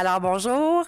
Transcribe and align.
Alors 0.00 0.20
bonjour, 0.20 0.86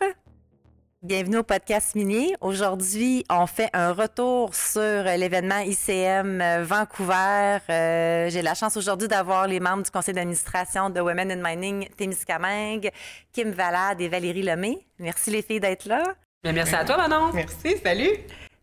bienvenue 1.02 1.38
au 1.38 1.42
podcast 1.42 1.96
minier. 1.96 2.36
Aujourd'hui, 2.40 3.24
on 3.28 3.44
fait 3.48 3.68
un 3.72 3.92
retour 3.92 4.54
sur 4.54 5.02
l'événement 5.02 5.58
ICM 5.58 6.62
Vancouver. 6.62 7.58
Euh, 7.70 8.30
J'ai 8.30 8.40
la 8.40 8.54
chance 8.54 8.76
aujourd'hui 8.76 9.08
d'avoir 9.08 9.48
les 9.48 9.58
membres 9.58 9.82
du 9.82 9.90
conseil 9.90 10.14
d'administration 10.14 10.90
de 10.90 11.00
Women 11.00 11.32
in 11.32 11.42
Mining 11.42 11.88
Témiscamingue, 11.96 12.92
Kim 13.32 13.50
Valade 13.50 14.00
et 14.00 14.06
Valérie 14.06 14.44
Lemay. 14.44 14.78
Merci 15.00 15.32
les 15.32 15.42
filles 15.42 15.58
d'être 15.58 15.86
là. 15.86 16.04
Bien, 16.44 16.52
merci 16.52 16.76
à 16.76 16.84
toi 16.84 16.96
Manon. 16.96 17.32
Merci, 17.34 17.78
salut. 17.82 18.12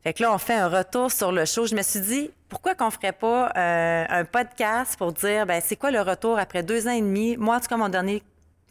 Fait 0.01 0.13
que 0.13 0.23
là, 0.23 0.33
on 0.33 0.37
fait 0.37 0.53
un 0.53 0.69
retour 0.69 1.11
sur 1.11 1.33
le 1.33 1.43
show. 1.43 1.65
Je 1.65 1.75
me 1.75 1.81
suis 1.81 1.99
dit, 1.99 2.31
pourquoi 2.47 2.73
qu'on 2.73 2.89
ferait 2.89 3.11
pas 3.11 3.51
euh, 3.57 4.05
un 4.07 4.23
podcast 4.23 4.97
pour 4.97 5.11
dire, 5.11 5.45
ben 5.45 5.61
c'est 5.61 5.75
quoi 5.75 5.91
le 5.91 5.99
retour 5.99 6.39
après 6.39 6.63
deux 6.63 6.87
ans 6.87 6.91
et 6.91 7.01
demi? 7.01 7.35
Moi, 7.35 7.57
en 7.57 7.59
tout 7.59 7.67
cas, 7.67 7.75
mon 7.75 7.89
dernier 7.89 8.23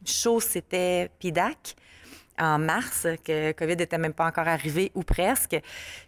show, 0.06 0.40
c'était 0.40 1.10
PIDAC 1.18 1.76
en 2.38 2.58
mars, 2.58 3.06
que 3.24 3.52
COVID 3.52 3.76
n'était 3.76 3.98
même 3.98 4.12
pas 4.12 4.26
encore 4.26 4.46
arrivé 4.48 4.92
ou 4.94 5.02
presque. 5.02 5.56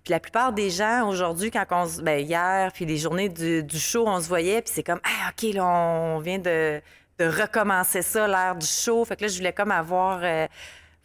Puis 0.05 0.11
la 0.11 0.21
plupart 0.21 0.53
des 0.53 0.71
gens 0.71 1.09
aujourd'hui, 1.09 1.51
quand 1.51 1.65
on 1.71 1.87
se. 1.87 2.03
Ben, 2.03 2.21
hier, 2.21 2.71
puis 2.73 2.85
les 2.85 2.99
journées 2.99 3.29
du, 3.29 3.63
du 3.63 3.79
show, 3.79 4.07
on 4.07 4.21
se 4.21 4.29
voyait, 4.29 4.61
puis 4.63 4.73
c'est 4.75 4.83
comme, 4.83 5.01
ah, 5.05 5.31
OK, 5.31 5.55
là, 5.55 5.65
on 5.67 6.19
vient 6.19 6.39
de, 6.39 6.81
de 7.19 7.25
recommencer 7.25 8.03
ça, 8.03 8.29
l'ère 8.29 8.57
du 8.57 8.67
show. 8.67 9.05
Fait 9.05 9.17
que 9.17 9.23
là, 9.23 9.29
je 9.29 9.37
voulais 9.39 9.53
comme 9.55 9.71
avoir. 9.71 10.21
euh, 10.23 10.47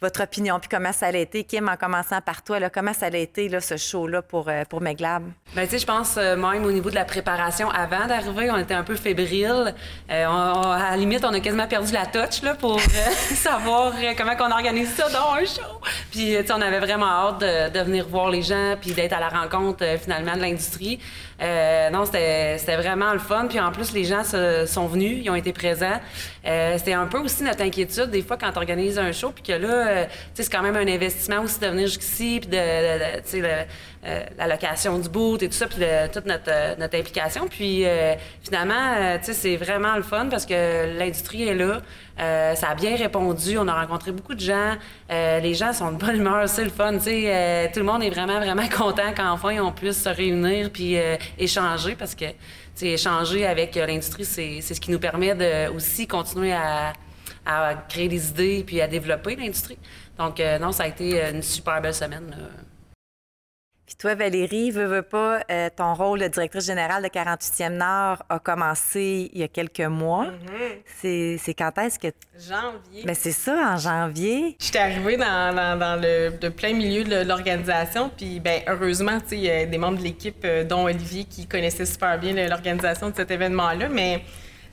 votre 0.00 0.22
opinion, 0.22 0.58
puis 0.60 0.68
comment 0.68 0.92
ça 0.92 1.06
a 1.06 1.16
été, 1.16 1.44
Kim, 1.44 1.68
en 1.68 1.76
commençant 1.76 2.20
par 2.20 2.42
toi, 2.42 2.58
comment 2.68 2.92
ça 2.92 3.06
a 3.06 3.16
été, 3.16 3.48
là, 3.48 3.60
ce 3.60 3.76
show-là, 3.76 4.22
pour, 4.22 4.48
euh, 4.48 4.64
pour 4.68 4.80
Meglab? 4.80 5.24
Ben, 5.54 5.64
tu 5.64 5.70
sais, 5.70 5.78
je 5.78 5.86
pense 5.86 6.16
euh, 6.16 6.36
même 6.36 6.64
au 6.64 6.72
niveau 6.72 6.90
de 6.90 6.94
la 6.94 7.04
préparation 7.04 7.70
avant 7.70 8.06
d'arriver, 8.06 8.50
on 8.50 8.58
était 8.58 8.74
un 8.74 8.82
peu 8.82 8.96
fébrile. 8.96 9.74
Euh, 10.10 10.26
à 10.26 10.90
la 10.90 10.96
limite, 10.96 11.24
on 11.24 11.32
a 11.32 11.40
quasiment 11.40 11.66
perdu 11.66 11.92
la 11.92 12.06
touch 12.06 12.42
là, 12.42 12.54
pour 12.54 12.76
euh, 12.76 12.80
savoir 13.34 13.92
comment 14.16 14.34
on 14.40 14.50
organise 14.50 14.92
ça 14.94 15.08
dans 15.08 15.34
un 15.34 15.44
show. 15.44 15.80
Puis, 16.10 16.36
tu 16.38 16.46
sais, 16.46 16.52
on 16.52 16.60
avait 16.60 16.80
vraiment 16.80 17.06
hâte 17.06 17.40
de, 17.40 17.78
de 17.78 17.84
venir 17.84 18.06
voir 18.08 18.30
les 18.30 18.42
gens 18.42 18.74
puis 18.80 18.92
d'être 18.92 19.12
à 19.12 19.20
la 19.20 19.28
rencontre 19.28 19.84
finalement 20.02 20.34
de 20.34 20.40
l'industrie. 20.40 20.98
Euh, 21.44 21.90
non, 21.90 22.04
c'était 22.06 22.76
vraiment 22.76 23.12
le 23.12 23.18
fun. 23.18 23.46
Puis 23.48 23.60
en 23.60 23.70
plus, 23.70 23.92
les 23.92 24.04
gens 24.04 24.24
se- 24.24 24.64
sont 24.66 24.86
venus, 24.86 25.18
ils 25.22 25.28
ont 25.30 25.34
été 25.34 25.52
présents. 25.52 26.00
Euh, 26.46 26.74
c'était 26.78 26.94
un 26.94 27.06
peu 27.06 27.18
aussi 27.18 27.42
notre 27.42 27.62
inquiétude 27.62 28.10
des 28.10 28.22
fois 28.22 28.36
quand 28.38 28.50
on 28.54 28.56
organise 28.56 28.98
un 28.98 29.12
show, 29.12 29.30
puis 29.30 29.42
que 29.42 29.52
là, 29.52 29.68
euh, 29.88 30.04
c'est 30.32 30.50
quand 30.50 30.62
même 30.62 30.76
un 30.76 30.88
investissement 30.92 31.40
aussi 31.42 31.60
de 31.60 31.66
venir 31.66 31.86
jusqu'ici, 31.86 32.38
puis 32.40 32.48
de, 32.50 32.56
de- 32.56 33.42
de- 33.42 33.66
la 34.36 34.46
location 34.46 34.98
du 34.98 35.08
boot 35.08 35.42
et 35.42 35.48
tout 35.48 35.54
ça, 35.54 35.66
puis 35.66 35.84
toute 36.12 36.26
notre, 36.26 36.48
euh, 36.48 36.74
notre 36.78 36.98
implication. 36.98 37.46
Puis 37.48 37.84
euh, 37.84 38.14
finalement, 38.42 38.94
euh, 38.96 39.18
tu 39.18 39.26
sais, 39.26 39.32
c'est 39.32 39.56
vraiment 39.56 39.96
le 39.96 40.02
fun 40.02 40.28
parce 40.30 40.46
que 40.46 40.98
l'industrie 40.98 41.48
est 41.48 41.54
là. 41.54 41.80
Euh, 42.20 42.54
ça 42.54 42.68
a 42.68 42.74
bien 42.74 42.96
répondu. 42.96 43.58
On 43.58 43.66
a 43.66 43.74
rencontré 43.74 44.12
beaucoup 44.12 44.34
de 44.34 44.40
gens. 44.40 44.74
Euh, 45.10 45.40
les 45.40 45.54
gens 45.54 45.72
sont 45.72 45.92
de 45.92 45.96
bonne 45.96 46.16
humeur. 46.16 46.48
C'est 46.48 46.64
le 46.64 46.70
fun. 46.70 46.98
sais. 47.00 47.24
Euh, 47.26 47.66
tout 47.72 47.80
le 47.80 47.86
monde 47.86 48.02
est 48.02 48.10
vraiment, 48.10 48.38
vraiment 48.38 48.68
content 48.76 49.12
qu'enfin 49.16 49.60
on 49.60 49.72
puisse 49.72 50.02
se 50.02 50.08
réunir 50.08 50.70
puis 50.70 50.96
euh, 50.96 51.16
échanger 51.38 51.94
parce 51.96 52.14
que 52.14 52.26
échanger 52.82 53.46
avec 53.46 53.76
euh, 53.76 53.86
l'industrie, 53.86 54.24
c'est 54.24 54.60
ce 54.60 54.80
qui 54.80 54.90
nous 54.90 54.98
permet 54.98 55.34
de 55.34 55.70
aussi 55.74 56.06
continuer 56.06 56.52
à, 56.52 56.92
à 57.46 57.74
créer 57.88 58.08
des 58.08 58.28
idées 58.28 58.64
puis 58.66 58.80
à 58.80 58.86
développer 58.88 59.36
l'industrie. 59.36 59.78
Donc, 60.18 60.38
euh, 60.38 60.58
non, 60.58 60.70
ça 60.70 60.84
a 60.84 60.86
été 60.88 61.20
une 61.32 61.42
super 61.42 61.80
belle 61.80 61.94
semaine. 61.94 62.34
Puis 63.86 63.96
toi, 63.96 64.14
Valérie, 64.14 64.70
veux, 64.70 64.86
veux 64.86 65.02
pas, 65.02 65.40
euh, 65.50 65.68
ton 65.76 65.92
rôle 65.92 66.20
de 66.20 66.28
directrice 66.28 66.64
générale 66.64 67.02
de 67.02 67.08
48e 67.08 67.68
Nord 67.68 68.22
a 68.30 68.38
commencé 68.38 69.30
il 69.32 69.40
y 69.40 69.42
a 69.42 69.48
quelques 69.48 69.80
mois. 69.80 70.28
C'est 71.00 71.36
c'est 71.38 71.52
quand 71.52 71.76
est-ce 71.78 71.98
que... 71.98 72.08
Janvier. 72.38 73.04
Ben 73.04 73.14
c'est 73.14 73.32
ça, 73.32 73.74
en 73.74 73.76
janvier. 73.76 74.56
J'étais 74.58 74.78
arrivée 74.78 75.18
dans, 75.18 75.54
dans, 75.54 75.78
dans 75.78 76.00
le 76.00 76.30
de 76.30 76.48
plein 76.48 76.72
milieu 76.72 77.04
de 77.04 77.28
l'organisation, 77.28 78.10
puis 78.16 78.40
ben 78.40 78.62
heureusement, 78.66 79.20
tu 79.20 79.28
sais, 79.28 79.36
il 79.36 79.44
y 79.44 79.50
a 79.50 79.66
des 79.66 79.78
membres 79.78 79.98
de 79.98 80.04
l'équipe, 80.04 80.42
euh, 80.44 80.64
dont 80.64 80.84
Olivier, 80.84 81.24
qui 81.24 81.46
connaissait 81.46 81.86
super 81.86 82.18
bien 82.18 82.32
l'organisation 82.48 83.10
de 83.10 83.14
cet 83.14 83.30
événement-là, 83.30 83.88
mais 83.88 84.22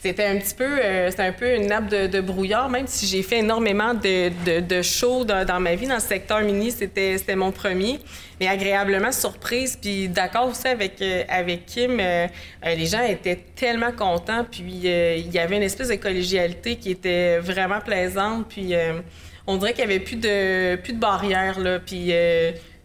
c'était 0.01 0.25
un 0.25 0.37
petit 0.37 0.55
peu, 0.55 0.79
euh, 0.83 1.11
un 1.15 1.31
peu 1.31 1.55
une 1.55 1.67
nappe 1.67 1.87
de, 1.87 2.07
de 2.07 2.21
brouillard, 2.21 2.69
même 2.69 2.87
si 2.87 3.05
j'ai 3.05 3.21
fait 3.21 3.39
énormément 3.39 3.93
de, 3.93 4.29
de, 4.45 4.59
de 4.59 4.81
shows 4.81 5.25
dans, 5.25 5.45
dans 5.45 5.59
ma 5.59 5.75
vie 5.75 5.85
dans 5.85 5.93
le 5.95 5.99
secteur 5.99 6.41
mini, 6.41 6.71
c'était 6.71 7.35
mon 7.35 7.51
premier, 7.51 7.99
mais 8.39 8.47
agréablement 8.47 9.11
surprise, 9.11 9.77
puis 9.79 10.09
d'accord 10.09 10.47
aussi 10.49 10.67
avec 10.67 10.99
euh, 11.03 11.23
avec 11.29 11.67
Kim, 11.67 11.99
euh, 11.99 12.25
euh, 12.65 12.75
les 12.75 12.87
gens 12.87 13.03
étaient 13.03 13.39
tellement 13.55 13.91
contents, 13.91 14.43
puis 14.49 14.81
euh, 14.85 15.17
il 15.17 15.31
y 15.31 15.37
avait 15.37 15.57
une 15.57 15.63
espèce 15.63 15.89
de 15.89 15.95
collégialité 15.95 16.77
qui 16.77 16.89
était 16.89 17.37
vraiment 17.37 17.79
plaisante, 17.79 18.47
puis 18.49 18.73
euh, 18.73 18.93
on 19.45 19.57
dirait 19.57 19.73
qu'il 19.73 19.81
y 19.81 19.87
avait 19.87 19.99
plus 19.99 20.15
de 20.15 20.77
plus 20.77 20.93
de 20.93 20.99
barrières 20.99 21.59
là, 21.59 21.79
puis 21.79 22.11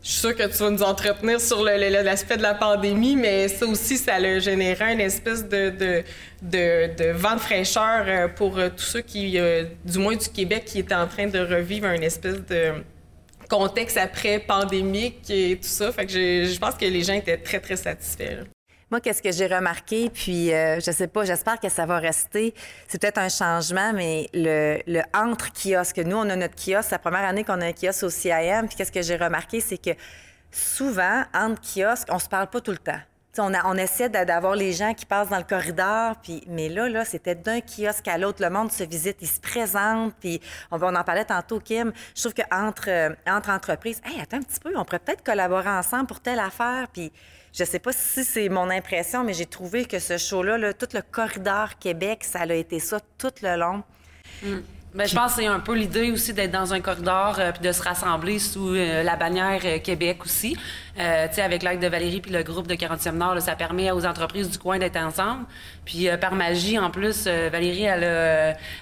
je 0.06 0.12
suis 0.12 0.21
sûre 0.21 0.37
que 0.37 0.44
tu 0.44 0.59
vas 0.59 0.71
nous 0.71 0.84
entretenir 0.84 1.41
sur 1.41 1.65
l'aspect 1.65 2.37
de 2.37 2.43
la 2.43 2.55
pandémie, 2.55 3.17
mais 3.17 3.49
ça 3.49 3.67
aussi, 3.67 3.97
ça 3.99 4.15
a 4.15 4.39
généré 4.39 4.93
une 4.93 5.00
espèce 5.00 5.43
de, 5.49 5.71
de, 5.71 6.05
de, 6.43 6.97
de 6.97 7.11
vent 7.11 7.34
de 7.34 7.41
fraîcheur 7.41 8.05
euh, 8.06 8.28
pour 8.28 8.56
euh, 8.56 8.69
tous 8.69 8.84
ceux 8.84 9.00
qui, 9.00 9.37
euh, 9.37 9.65
du 9.84 9.99
moins 9.99 10.15
du 10.15 10.28
Québec, 10.28 10.65
qui 10.65 10.78
étaient 10.78 10.95
en 10.95 11.09
train 11.09 11.27
de 11.27 11.41
revivre 11.41 11.89
une 11.89 12.05
espèce 12.05 12.41
de 12.47 12.84
contexte 13.50 13.97
après 13.97 14.39
pandémique 14.39 15.28
et 15.28 15.56
tout 15.56 15.66
ça. 15.66 15.91
Fait 15.91 16.06
que 16.06 16.12
je, 16.12 16.53
je 16.53 16.59
pense 16.61 16.77
que 16.77 16.84
les 16.84 17.03
gens 17.03 17.15
étaient 17.15 17.39
très, 17.39 17.59
très 17.59 17.77
satisfaits. 17.77 18.37
là. 18.37 18.56
Moi, 18.91 19.00
qu'est-ce 19.00 19.20
que 19.20 19.32
j'ai 19.32 19.48
remarqué, 19.48 20.10
puis 20.10 20.52
euh, 20.54 20.78
je 20.78 20.92
sais 20.92 21.08
pas, 21.08 21.24
j'espère 21.24 21.58
que 21.58 21.69
ça 21.69 21.86
va 21.86 21.98
rester. 21.98 22.54
C'est 22.86 23.00
peut-être 23.00 23.19
un 23.19 23.28
changement, 23.28 23.92
mais 23.92 24.28
le, 24.32 24.78
le 24.86 25.02
entre-kiosque, 25.12 25.98
nous, 25.98 26.16
on 26.16 26.30
a 26.30 26.36
notre 26.36 26.54
kiosque, 26.54 26.84
c'est 26.91 26.92
la 26.94 27.00
première 27.00 27.24
année 27.24 27.42
qu'on 27.42 27.60
a 27.60 27.66
un 27.66 27.72
kiosque 27.72 28.04
au 28.04 28.10
CIM, 28.10 28.66
puis 28.69 28.76
qu'est-ce 28.76 28.92
que 28.92 29.02
j'ai 29.02 29.16
remarqué, 29.16 29.60
c'est 29.60 29.78
que 29.78 29.91
souvent, 30.52 31.24
entre 31.34 31.60
kiosques, 31.62 32.06
on 32.12 32.20
se 32.20 32.28
parle 32.28 32.47
pas 32.48 32.60
tout 32.60 32.70
le 32.70 32.78
temps. 32.78 33.00
On, 33.38 33.52
a- 33.54 33.66
on 33.66 33.74
essaie 33.76 34.08
d'a- 34.08 34.24
d'avoir 34.24 34.54
les 34.54 34.72
gens 34.72 34.94
qui 34.94 35.04
passent 35.04 35.30
dans 35.30 35.36
le 35.38 35.42
corridor, 35.42 36.14
puis, 36.22 36.44
mais 36.47 36.68
là, 36.68 36.88
là, 36.88 37.04
c'était 37.04 37.34
d'un 37.34 37.60
kiosque 37.60 38.06
à 38.06 38.16
l'autre. 38.18 38.41
Le 38.41 38.50
monde 38.50 38.70
se 38.70 38.84
visite, 38.84 39.16
ils 39.20 39.26
se 39.28 39.41
présentent, 39.41 40.14
puis 40.20 40.41
on, 40.70 40.80
on 40.80 40.94
en 40.94 41.03
parlait 41.03 41.24
tantôt, 41.24 41.58
Kim. 41.58 41.92
Je 42.14 42.20
trouve 42.22 42.34
qu'entre 42.34 42.84
euh, 42.88 43.10
entre 43.26 43.50
entreprises, 43.50 44.00
hey, 44.06 44.20
attends 44.20 44.36
un 44.36 44.42
petit 44.42 44.60
peu, 44.60 44.72
on 44.76 44.84
pourrait 44.84 45.00
peut-être 45.00 45.24
collaborer 45.24 45.68
ensemble 45.70 46.06
pour 46.06 46.20
telle 46.20 46.38
affaire, 46.38 46.86
puis 46.92 47.12
je 47.56 47.65
sais 47.65 47.78
pas 47.78 47.93
si 47.93 48.22
c'est 48.25 48.49
mon 48.50 48.69
impression, 48.69 49.25
mais 49.25 49.33
j'ai 49.33 49.47
trouvé 49.47 49.87
que 49.87 49.99
ce 49.99 50.19
show-là, 50.19 50.59
là, 50.59 50.75
tout 50.75 50.89
le 50.93 51.00
corridor 51.00 51.78
Québec, 51.78 52.22
ça 52.22 52.41
a 52.41 52.55
été 52.55 52.78
ça 52.78 53.00
tout 53.19 53.33
le 53.43 53.56
long. 53.56 53.83
Ben, 54.97 55.06
je 55.06 55.15
pense 55.15 55.34
que 55.34 55.43
c'est 55.43 55.47
un 55.47 55.61
peu 55.61 55.75
l'idée 55.75 56.11
aussi 56.11 56.33
d'être 56.33 56.53
dans 56.53 56.72
un 56.72 56.81
corridor 56.81 57.37
euh, 57.39 57.53
puis 57.53 57.61
de 57.61 57.71
se 57.71 57.83
rassembler 57.83 58.39
sous 58.39 58.75
euh, 58.75 59.03
la 59.03 59.16
bannière 59.16 59.61
euh, 59.66 59.78
Québec 59.78 60.25
aussi. 60.25 60.56
Avec 60.97 61.62
l'aide 61.62 61.81
de 61.81 61.87
Valérie 61.87 62.22
puis 62.22 62.33
le 62.33 62.43
groupe 62.43 62.66
de 62.66 62.75
40e 62.75 63.11
Nord, 63.12 63.39
ça 63.43 63.55
permet 63.55 63.91
aux 63.91 64.06
entreprises 64.06 64.49
du 64.49 64.56
coin 64.56 64.78
d'être 64.78 64.97
ensemble. 64.97 65.45
Puis 65.84 66.09
par 66.19 66.34
magie, 66.34 66.78
en 66.78 66.91
plus, 66.91 67.27
Valérie, 67.27 67.83
elle 67.83 68.05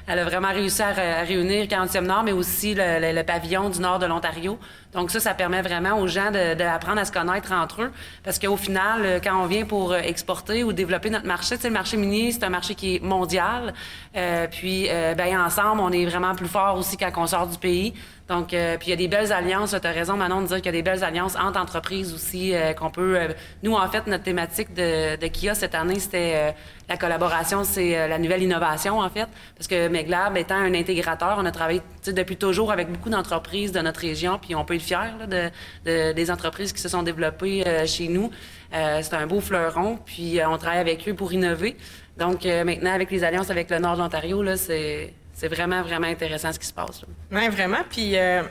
a, 0.06 0.24
vraiment 0.24 0.52
réussi 0.52 0.80
à, 0.80 0.90
à 0.90 1.22
réunir 1.24 1.66
40e 1.66 2.02
Nord, 2.02 2.22
mais 2.22 2.30
aussi 2.30 2.76
le 2.76 3.22
pavillon 3.22 3.68
du 3.68 3.80
nord 3.80 3.98
de 3.98 4.06
l'Ontario. 4.06 4.60
Donc 4.94 5.10
ça, 5.10 5.20
ça 5.20 5.34
permet 5.34 5.60
vraiment 5.60 5.98
aux 5.98 6.06
gens 6.06 6.30
de- 6.30 6.54
d'apprendre 6.54 7.00
à 7.00 7.04
se 7.04 7.12
connaître 7.12 7.52
entre 7.52 7.82
eux. 7.82 7.92
Parce 8.22 8.38
qu'au 8.38 8.56
final, 8.56 9.02
euh, 9.04 9.20
quand 9.22 9.36
on 9.42 9.46
vient 9.46 9.64
pour 9.64 9.92
euh, 9.92 9.98
exporter 9.98 10.62
ou 10.64 10.72
développer 10.72 11.10
notre 11.10 11.26
marché, 11.26 11.56
sais, 11.56 11.68
le 11.68 11.74
marché 11.74 11.96
minier, 11.96 12.32
c'est 12.32 12.44
un 12.44 12.48
marché 12.48 12.74
qui 12.74 12.96
est 12.96 13.02
mondial. 13.02 13.74
Euh, 14.16 14.46
puis, 14.50 14.88
ben, 15.16 15.40
ensemble, 15.40 15.80
on 15.80 15.90
est 15.90 16.06
vraiment 16.06 16.34
plus 16.34 16.48
fort 16.48 16.78
aussi 16.78 16.96
quand 16.96 17.10
on 17.16 17.26
sort 17.26 17.46
du 17.48 17.58
pays. 17.58 17.92
Donc, 18.26 18.54
euh, 18.54 18.78
puis 18.78 18.88
il 18.88 18.90
y 18.90 18.92
a 18.94 18.96
des 18.96 19.06
belles 19.08 19.32
alliances. 19.32 19.76
Tu 19.78 19.86
as 19.86 19.90
raison, 19.90 20.16
Manon, 20.16 20.40
de 20.40 20.46
dire 20.46 20.56
qu'il 20.56 20.66
y 20.66 20.68
a 20.70 20.72
des 20.72 20.82
belles 20.82 21.04
alliances 21.04 21.36
entre 21.36 21.60
entreprises 21.60 22.14
aussi 22.14 22.54
euh, 22.54 22.72
qu'on 22.72 22.90
peut... 22.90 23.18
euh, 23.18 23.28
nous, 23.62 23.74
en 23.74 23.86
fait, 23.88 24.06
notre 24.06 24.24
thématique 24.24 24.72
de, 24.72 25.16
de 25.16 25.26
Kia 25.26 25.54
cette 25.54 25.74
année, 25.74 25.98
c'était 25.98 26.32
euh, 26.34 26.50
la 26.88 26.96
collaboration, 26.96 27.64
c'est 27.64 27.98
euh, 27.98 28.08
la 28.08 28.18
nouvelle 28.18 28.42
innovation, 28.42 29.00
en 29.00 29.10
fait. 29.10 29.28
Parce 29.56 29.68
que 29.68 29.88
Meglab 29.88 30.38
étant 30.38 30.54
un 30.56 30.72
intégrateur, 30.72 31.36
on 31.38 31.44
a 31.44 31.50
travaillé 31.50 31.82
depuis 32.06 32.36
toujours 32.36 32.72
avec 32.72 32.90
beaucoup 32.90 33.10
d'entreprises 33.10 33.72
de 33.72 33.80
notre 33.80 34.00
région, 34.00 34.38
puis 34.40 34.54
on 34.54 34.64
peut 34.64 34.76
être 34.76 34.82
fiers 34.82 35.12
là, 35.18 35.26
de, 35.26 35.50
de- 35.84 36.12
des 36.12 36.30
entreprises 36.30 36.72
qui 36.72 36.80
se 36.80 36.88
sont 36.88 37.02
développées 37.02 37.62
euh, 37.66 37.86
chez 37.86 38.08
nous. 38.08 38.30
C'est 38.72 39.14
un 39.14 39.28
beau 39.28 39.40
fleuron, 39.40 40.00
puis 40.04 40.40
on 40.44 40.58
travaille 40.58 40.80
avec 40.80 41.08
eux 41.08 41.14
pour 41.14 41.32
innover. 41.32 41.76
Donc, 42.18 42.44
maintenant, 42.44 42.92
avec 42.92 43.08
les 43.12 43.22
alliances 43.22 43.50
avec 43.50 43.70
le 43.70 43.78
nord 43.78 43.94
de 43.94 44.00
l'Ontario, 44.00 44.42
là, 44.42 44.56
c'est... 44.56 45.14
C'est 45.34 45.48
vraiment, 45.48 45.82
vraiment 45.82 46.06
intéressant 46.06 46.52
ce 46.52 46.58
qui 46.58 46.66
se 46.66 46.72
passe. 46.72 47.04
Oui, 47.32 47.48
vraiment. 47.48 47.82
Puis, 47.90 48.16
euh, 48.16 48.42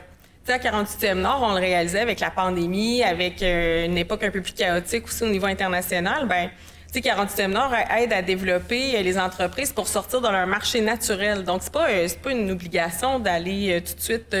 à 0.46 0.58
48e 0.58 1.14
Nord, 1.14 1.40
on 1.42 1.54
le 1.54 1.60
réalisait 1.60 2.00
avec 2.00 2.20
la 2.20 2.30
pandémie, 2.30 3.02
avec 3.02 3.42
euh, 3.42 3.86
une 3.86 3.96
époque 3.96 4.22
un 4.22 4.30
peu 4.30 4.42
plus 4.42 4.52
chaotique 4.52 5.06
aussi 5.06 5.24
au 5.24 5.28
niveau 5.28 5.46
international. 5.46 6.28
Ben, 6.28 6.50
sais, 6.94 7.00
48e 7.00 7.48
Nord 7.48 7.74
aide 7.98 8.12
à 8.12 8.22
développer 8.22 8.96
euh, 8.96 9.02
les 9.02 9.18
entreprises 9.18 9.72
pour 9.72 9.88
sortir 9.88 10.20
dans 10.20 10.30
leur 10.30 10.46
marché 10.46 10.80
naturel. 10.80 11.42
Donc, 11.42 11.62
c'est 11.62 11.72
pas, 11.72 11.88
euh, 11.88 12.08
pas 12.22 12.30
une 12.30 12.50
obligation 12.50 13.18
d'aller 13.18 13.72
euh, 13.72 13.80
tout 13.80 13.94
de 13.94 14.00
suite 14.00 14.36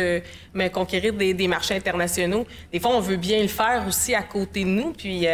mais 0.54 0.70
conquérir 0.70 1.12
des, 1.12 1.48
marchés 1.48 1.74
internationaux. 1.74 2.46
Des 2.72 2.78
fois, 2.78 2.92
on 2.94 3.00
veut 3.00 3.16
bien 3.16 3.42
le 3.42 3.48
faire 3.48 3.84
aussi 3.88 4.14
à 4.14 4.22
côté 4.22 4.62
de 4.62 4.68
nous. 4.68 4.92
Puis, 4.92 5.26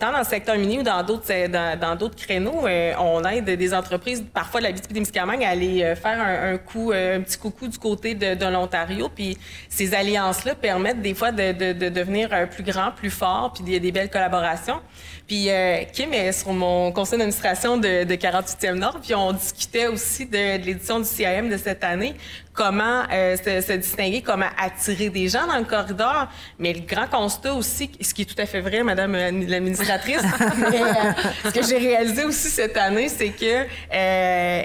tant 0.00 0.10
dans 0.10 0.18
le 0.18 0.24
secteur 0.24 0.56
minier 0.56 0.80
ou 0.80 0.82
dans 0.82 1.04
d'autres 1.04 1.32
dans, 1.46 1.96
d'autres 1.96 2.16
créneaux, 2.16 2.66
on 2.98 3.24
aide 3.24 3.44
des 3.44 3.74
entreprises, 3.74 4.24
parfois 4.34 4.60
de 4.60 4.66
la 4.66 4.72
BTP-Témiscamingue, 4.72 5.44
à 5.44 5.50
aller 5.50 5.94
faire 5.94 6.20
un, 6.20 6.58
coup, 6.58 6.90
un 6.90 7.20
petit 7.20 7.38
coucou 7.38 7.68
du 7.68 7.78
côté 7.78 8.14
de, 8.14 8.46
l'Ontario. 8.46 9.08
Puis, 9.08 9.38
ces 9.68 9.94
alliances-là 9.94 10.56
permettent 10.56 11.00
des 11.00 11.14
fois 11.14 11.30
de, 11.30 11.52
de, 11.52 11.72
de, 11.72 11.88
devenir 11.88 12.48
plus 12.50 12.64
grand, 12.64 12.90
plus 12.90 13.10
fort, 13.10 13.52
puis 13.52 13.62
il 13.68 13.72
y 13.72 13.76
a 13.76 13.80
des 13.80 13.92
belles 13.92 14.10
collaborations. 14.10 14.80
Puis 15.28 15.48
Kim 15.92 16.07
est 16.12 16.32
sur 16.32 16.52
mon 16.52 16.92
conseil 16.92 17.18
d'administration 17.18 17.76
de, 17.76 18.04
de 18.04 18.14
48e 18.14 18.74
Nord, 18.74 19.00
puis 19.00 19.14
on 19.14 19.32
discutait 19.32 19.86
aussi 19.86 20.26
de 20.26 20.64
l'édition 20.64 20.98
du 20.98 21.04
CIM 21.04 21.48
de 21.48 21.56
cette 21.56 21.84
année 21.84 22.14
comment 22.58 23.04
euh, 23.12 23.36
se, 23.36 23.72
distinguer, 23.72 24.20
comment 24.20 24.48
attirer 24.60 25.10
des 25.10 25.28
gens 25.28 25.46
dans 25.46 25.58
le 25.58 25.64
corridor. 25.64 26.26
Mais 26.58 26.72
le 26.72 26.80
grand 26.80 27.06
constat 27.06 27.54
aussi, 27.54 27.88
ce 28.00 28.12
qui 28.12 28.22
est 28.22 28.24
tout 28.24 28.40
à 28.42 28.46
fait 28.46 28.60
vrai, 28.60 28.82
Madame 28.82 29.12
l'administratrice, 29.12 30.22
mais, 30.56 30.82
euh, 30.82 31.12
ce 31.44 31.50
que 31.50 31.64
j'ai 31.64 31.78
réalisé 31.78 32.24
aussi 32.24 32.48
cette 32.48 32.76
année, 32.76 33.08
c'est 33.08 33.28
que 33.28 33.64
euh, 33.94 34.62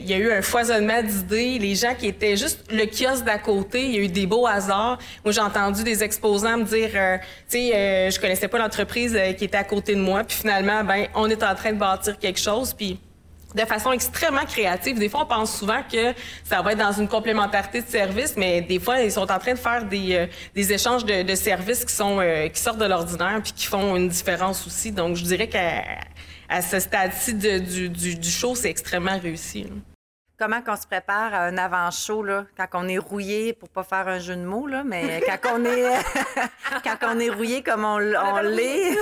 il 0.00 0.08
y 0.08 0.14
a 0.14 0.16
eu 0.16 0.32
un 0.32 0.40
foisonnement 0.40 1.02
d'idées. 1.02 1.58
Les 1.58 1.74
gens 1.74 1.94
qui 1.94 2.06
étaient 2.06 2.38
juste 2.38 2.72
le 2.72 2.86
kiosque 2.86 3.24
d'à 3.24 3.36
côté, 3.36 3.84
il 3.84 3.94
y 3.94 3.98
a 3.98 4.00
eu 4.00 4.08
des 4.08 4.26
beaux 4.26 4.46
hasards. 4.46 4.98
Moi, 5.22 5.32
j'ai 5.32 5.42
entendu 5.42 5.84
des 5.84 6.02
exposants 6.02 6.56
me 6.56 6.64
dire, 6.64 6.88
tu 6.88 7.58
sais, 7.58 8.10
je 8.10 8.18
connaissais 8.18 8.48
pas 8.48 8.58
l'entreprise 8.58 9.18
qui 9.36 9.44
était 9.44 9.58
à 9.58 9.64
côté 9.64 9.94
de 9.94 10.00
moi, 10.00 10.24
puis 10.24 10.38
finalement, 10.38 10.82
ben, 10.84 11.06
on 11.14 11.28
est 11.28 11.42
en 11.42 11.54
train 11.54 11.72
de 11.72 11.78
bâtir 11.78 12.18
quelque 12.18 12.40
chose, 12.40 12.72
puis 12.72 12.98
de 13.54 13.60
façon 13.62 13.92
extrêmement 13.92 14.44
créative. 14.44 14.98
Des 14.98 15.08
fois, 15.08 15.22
on 15.22 15.26
pense 15.26 15.58
souvent 15.58 15.82
que 15.90 16.14
ça 16.44 16.62
va 16.62 16.72
être 16.72 16.78
dans 16.78 16.92
une 16.92 17.08
complémentarité 17.08 17.82
de 17.82 17.86
services, 17.86 18.34
mais 18.36 18.60
des 18.60 18.78
fois, 18.78 19.00
ils 19.00 19.12
sont 19.12 19.30
en 19.30 19.38
train 19.38 19.54
de 19.54 19.58
faire 19.58 19.84
des, 19.84 20.14
euh, 20.14 20.26
des 20.54 20.72
échanges 20.72 21.04
de, 21.04 21.22
de, 21.22 21.34
services 21.34 21.84
qui 21.84 21.94
sont 21.94 22.18
euh, 22.20 22.48
qui 22.48 22.60
sortent 22.60 22.78
de 22.78 22.86
l'ordinaire 22.86 23.40
puis 23.42 23.52
qui 23.52 23.66
font 23.66 23.96
une 23.96 24.08
différence 24.08 24.66
aussi. 24.66 24.92
Donc, 24.92 25.16
je 25.16 25.24
dirais 25.24 25.48
qu'à 25.48 25.82
à 26.50 26.62
ce 26.62 26.80
stade-ci 26.80 27.34
du, 27.34 27.88
du, 27.88 28.16
du, 28.16 28.30
show, 28.30 28.56
c'est 28.56 28.70
extrêmement 28.70 29.18
réussi. 29.18 29.66
Comment 30.40 30.62
qu'on 30.62 30.76
se 30.76 30.86
prépare 30.86 31.34
à 31.34 31.40
un 31.40 31.58
avant-show, 31.58 32.22
là, 32.22 32.46
quand 32.56 32.66
on 32.72 32.88
est 32.88 32.96
rouillé, 32.96 33.52
pour 33.52 33.68
pas 33.68 33.82
faire 33.82 34.08
un 34.08 34.18
jeu 34.18 34.34
de 34.34 34.42
mots, 34.42 34.66
là, 34.66 34.82
mais 34.82 35.20
quand 35.42 35.50
on 35.54 35.64
est, 35.66 36.02
quand 36.82 36.96
on 37.02 37.18
est 37.18 37.28
rouillé 37.28 37.62
comme 37.62 37.84
on, 37.84 37.98
l'est, 37.98 38.96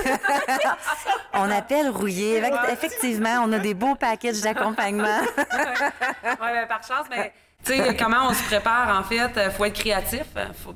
on 1.33 1.49
appelle 1.49 1.91
rouillé. 1.91 2.43
Effectivement, 2.69 3.41
on 3.45 3.53
a 3.53 3.59
des 3.59 3.73
beaux 3.73 3.95
packages 3.95 4.41
d'accompagnement. 4.41 5.21
oui, 5.37 6.35
ben, 6.51 6.67
par 6.67 6.83
chance, 6.83 7.07
mais 7.09 7.31
tu 7.65 7.73
sais, 7.75 7.95
comment 7.97 8.29
on 8.29 8.33
se 8.33 8.43
prépare, 8.43 8.97
en 8.97 9.03
fait, 9.03 9.37
euh, 9.37 9.51
faut 9.51 9.65
être 9.65 9.77
créatif. 9.77 10.23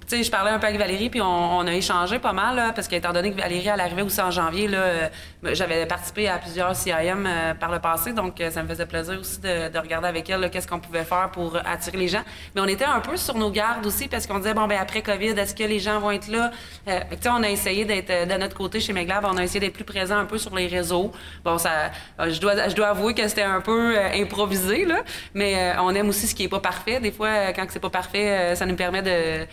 Tu 0.08 0.18
sais, 0.18 0.24
je 0.24 0.30
parlais 0.30 0.52
un 0.52 0.60
peu 0.60 0.68
avec 0.68 0.78
Valérie, 0.78 1.10
puis 1.10 1.22
on, 1.22 1.66
a 1.66 1.74
échangé 1.74 2.20
pas 2.20 2.34
mal, 2.34 2.58
là, 2.58 2.72
parce 2.76 2.90
qu'étant 2.90 3.14
donné 3.14 3.32
que 3.32 3.40
Valérie, 3.40 3.68
elle 3.68 3.80
arrivait 3.80 4.02
aussi 4.02 4.20
en 4.20 4.32
janvier, 4.32 4.68
là, 4.68 4.78
euh, 4.78 5.10
j'avais 5.54 5.86
participé 5.86 6.28
à 6.28 6.38
plusieurs 6.38 6.76
CIM 6.76 7.26
euh, 7.26 7.54
par 7.54 7.72
le 7.72 7.80
passé, 7.80 8.12
donc 8.12 8.42
ça 8.52 8.64
me 8.64 8.68
faisait 8.68 8.86
plaisir 8.86 9.18
aussi 9.20 9.40
de, 9.40 9.78
regarder 9.78 10.08
avec 10.08 10.30
elle 10.30 10.50
qu'est-ce 10.52 10.68
qu'on 10.68 10.80
pouvait 10.80 11.06
faire 11.06 11.30
pour 11.32 11.58
attirer 11.66 11.98
les 11.98 12.08
gens. 12.10 12.24
Mais 12.54 12.62
on 12.62 12.68
était 12.68 12.86
un 12.86 13.00
peu 13.00 13.16
sur 13.16 13.38
nos 13.38 13.50
gardes 13.50 13.86
aussi, 13.86 14.10
parce 14.10 14.28
qu'on 14.28 14.38
disait, 14.38 14.54
bon, 14.54 14.68
ben 14.68 14.78
après 14.80 15.02
COVID, 15.02 15.30
est-ce 15.30 15.56
que 15.56 15.64
les 15.64 15.80
gens 15.80 16.00
vont 16.00 16.12
être 16.12 16.28
là? 16.28 16.52
tu 16.86 16.92
sais, 17.22 17.30
on 17.30 17.44
a 17.44 17.50
essayé 17.50 17.86
d'être 17.86 18.28
de 18.28 18.38
notre 18.38 18.56
côté 18.56 18.80
chez 18.80 18.94
Meglab, 18.94 19.26
on 19.26 19.38
a 19.38 19.44
essayé 19.44 19.62
d'être 19.62 19.74
plus 19.74 19.84
présent 19.86 20.18
un 20.18 20.26
peu 20.26 20.38
sur 20.38 20.54
les 20.56 20.68
réseaux. 20.68 21.12
Bon, 21.46 21.58
ça, 21.58 21.92
je 22.20 22.40
dois, 22.40 22.68
je 22.68 22.76
dois 22.76 22.88
avouer 22.88 23.14
que 23.14 23.28
c'était 23.28 23.42
un 23.42 23.62
peu 23.62 23.98
improvisé, 24.14 24.86
là, 24.86 25.02
mais 25.34 25.74
on 25.80 25.96
aime 25.96 26.10
aussi 26.10 26.28
ce 26.28 26.36
qui 26.36 26.44
est 26.44 26.50
pas 26.50 26.60
parfait 26.60 26.73
des 26.86 27.12
fois, 27.12 27.28
euh, 27.28 27.52
quand 27.56 27.66
c'est 27.70 27.80
pas 27.80 27.90
parfait, 27.90 28.30
euh, 28.30 28.56
ça 28.56 28.66
nous 28.66 28.76
permet 28.76 29.02
de, 29.02 29.46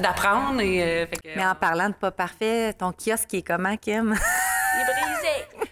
d'apprendre. 0.00 0.60
Et, 0.60 0.82
euh, 0.82 1.06
Mais 1.36 1.46
en 1.46 1.54
parlant 1.54 1.88
de 1.88 1.94
pas 1.94 2.10
parfait, 2.10 2.72
ton 2.72 2.92
kiosque 2.92 3.34
est 3.34 3.42
comment, 3.42 3.76
Kim? 3.76 4.14
Il 4.14 4.80
est 4.80 4.84
brisé. 4.84 5.25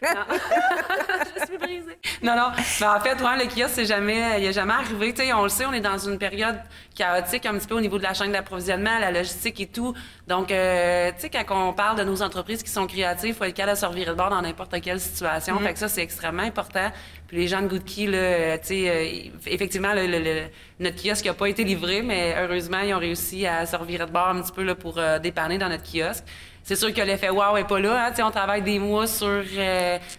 Non. 0.04 0.36
je 1.40 1.46
suis 1.46 1.58
brisée. 1.58 1.98
Non, 2.22 2.36
non. 2.36 2.50
Mais 2.80 2.86
en 2.86 3.00
fait, 3.00 3.20
ouais, 3.22 3.44
le 3.44 3.46
kiosque, 3.46 3.74
c'est 3.74 3.84
jamais, 3.84 4.38
il 4.38 4.46
n'est 4.46 4.52
jamais 4.52 4.72
arrivé. 4.72 5.12
Tu 5.12 5.22
sais, 5.22 5.32
on 5.32 5.42
le 5.42 5.48
sait, 5.48 5.66
on 5.66 5.72
est 5.72 5.80
dans 5.80 5.98
une 5.98 6.18
période 6.18 6.58
chaotique 6.94 7.46
un 7.46 7.54
petit 7.54 7.66
peu 7.66 7.74
au 7.74 7.80
niveau 7.80 7.98
de 7.98 8.02
la 8.02 8.14
chaîne 8.14 8.32
d'approvisionnement, 8.32 8.98
la 8.98 9.10
logistique 9.10 9.60
et 9.60 9.66
tout. 9.66 9.94
Donc, 10.28 10.48
tu 10.48 10.54
sais, 10.54 11.30
quand 11.46 11.68
on 11.68 11.72
parle 11.72 11.98
de 11.98 12.04
nos 12.04 12.22
entreprises 12.22 12.62
qui 12.62 12.70
sont 12.70 12.86
créatives, 12.86 13.30
il 13.30 13.34
faut 13.34 13.44
être 13.44 13.54
capable 13.54 13.74
de 13.74 13.80
servir 13.80 14.08
de 14.08 14.14
bord 14.14 14.30
dans 14.30 14.42
n'importe 14.42 14.80
quelle 14.80 15.00
situation. 15.00 15.56
Mm-hmm. 15.56 15.64
Fait 15.64 15.72
que 15.72 15.78
ça, 15.78 15.88
c'est 15.88 16.02
extrêmement 16.02 16.42
important 16.42 16.90
les 17.34 17.48
gens 17.48 17.62
de 17.62 17.66
Goodkey, 17.66 18.06
là, 18.06 18.18
euh, 18.18 18.58
tu 18.58 18.66
sais, 18.68 18.88
euh, 18.88 19.30
effectivement, 19.46 19.92
le, 19.94 20.44
notre 20.78 21.02
kiosque 21.02 21.26
n'a 21.26 21.34
pas 21.34 21.48
été 21.48 21.64
livré, 21.64 22.02
mais 22.02 22.34
heureusement, 22.38 22.80
ils 22.80 22.94
ont 22.94 22.98
réussi 22.98 23.46
à 23.46 23.66
servir 23.66 24.06
de 24.06 24.12
bord 24.12 24.28
un 24.28 24.40
petit 24.40 24.52
peu 24.52 24.62
là, 24.62 24.74
pour 24.74 24.98
euh, 24.98 25.18
dépanner 25.18 25.58
dans 25.58 25.68
notre 25.68 25.84
kiosque. 25.84 26.24
C'est 26.64 26.76
sûr 26.76 26.94
que 26.94 27.02
l'effet 27.02 27.28
wow 27.28 27.58
est 27.58 27.69
pas 27.69 27.78
là. 27.78 28.06
Hein, 28.06 28.22
on 28.25 28.31
travaille 28.31 28.62
des 28.62 28.78
mois 28.78 29.06
sur 29.06 29.43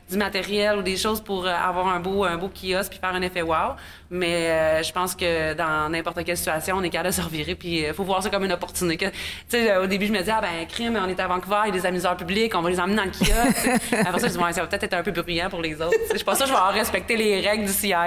du 0.10 0.18
matériel 0.18 0.78
ou 0.78 0.82
des 0.84 0.96
choses 0.96 1.20
pour 1.20 1.48
avoir 1.48 1.88
un 1.88 2.00
beau, 2.00 2.24
un 2.24 2.38
beau 2.38 2.50
kiosque 2.50 2.92
puis 2.92 3.00
faire 3.00 3.16
un 3.16 3.22
effet 3.24 3.42
wow. 3.42 3.74
Mais 4.12 4.50
euh, 4.50 4.84
je 4.84 4.92
pense 4.92 5.16
que 5.16 5.54
dans 5.54 5.90
n'importe 5.90 6.24
quelle 6.24 6.38
situation, 6.38 6.78
on 6.78 6.84
est 6.84 6.90
capable 6.90 7.10
de 7.10 7.16
se 7.16 7.22
revirer. 7.22 7.56
Puis 7.56 7.80
il 7.80 7.86
euh, 7.86 7.94
faut 7.94 8.04
voir 8.04 8.22
ça 8.22 8.30
comme 8.30 8.46
une 8.46 8.52
opportunité. 8.52 9.10
Euh, 9.54 9.84
au 9.84 9.88
début, 9.88 10.06
je 10.06 10.12
me 10.12 10.20
disais, 10.20 10.34
ah 10.36 10.42
ben, 10.42 10.68
crime, 10.68 11.00
on 11.02 11.10
est 11.10 11.20
à 11.20 11.28
Vancouver, 11.28 11.62
il 11.66 11.74
y 11.74 11.78
a 11.78 11.82
des 11.82 11.86
amuseurs 11.86 12.16
publics, 12.16 12.54
on 12.56 12.62
va 12.62 12.70
les 12.70 12.80
emmener 12.80 12.98
dans 12.98 13.06
le 13.06 13.10
kiosque. 13.10 13.94
Après 14.06 14.20
ça, 14.20 14.28
je 14.28 14.38
me 14.38 14.48
dis, 14.48 14.54
ça 14.54 14.62
va 14.62 14.68
peut-être 14.68 14.84
être 14.84 14.94
un 14.94 15.04
peu 15.04 15.12
bruyant 15.12 15.50
pour 15.50 15.62
les 15.62 15.82
autres. 15.82 15.98
Je 16.16 16.24
pense 16.24 16.38
que 16.38 16.46
je 16.46 16.52
vais 16.52 16.56
avoir 16.56 16.74
respecté 16.74 17.18
les 17.18 17.42
règles 17.42 17.66
du 17.66 17.72
CIM. 17.72 18.06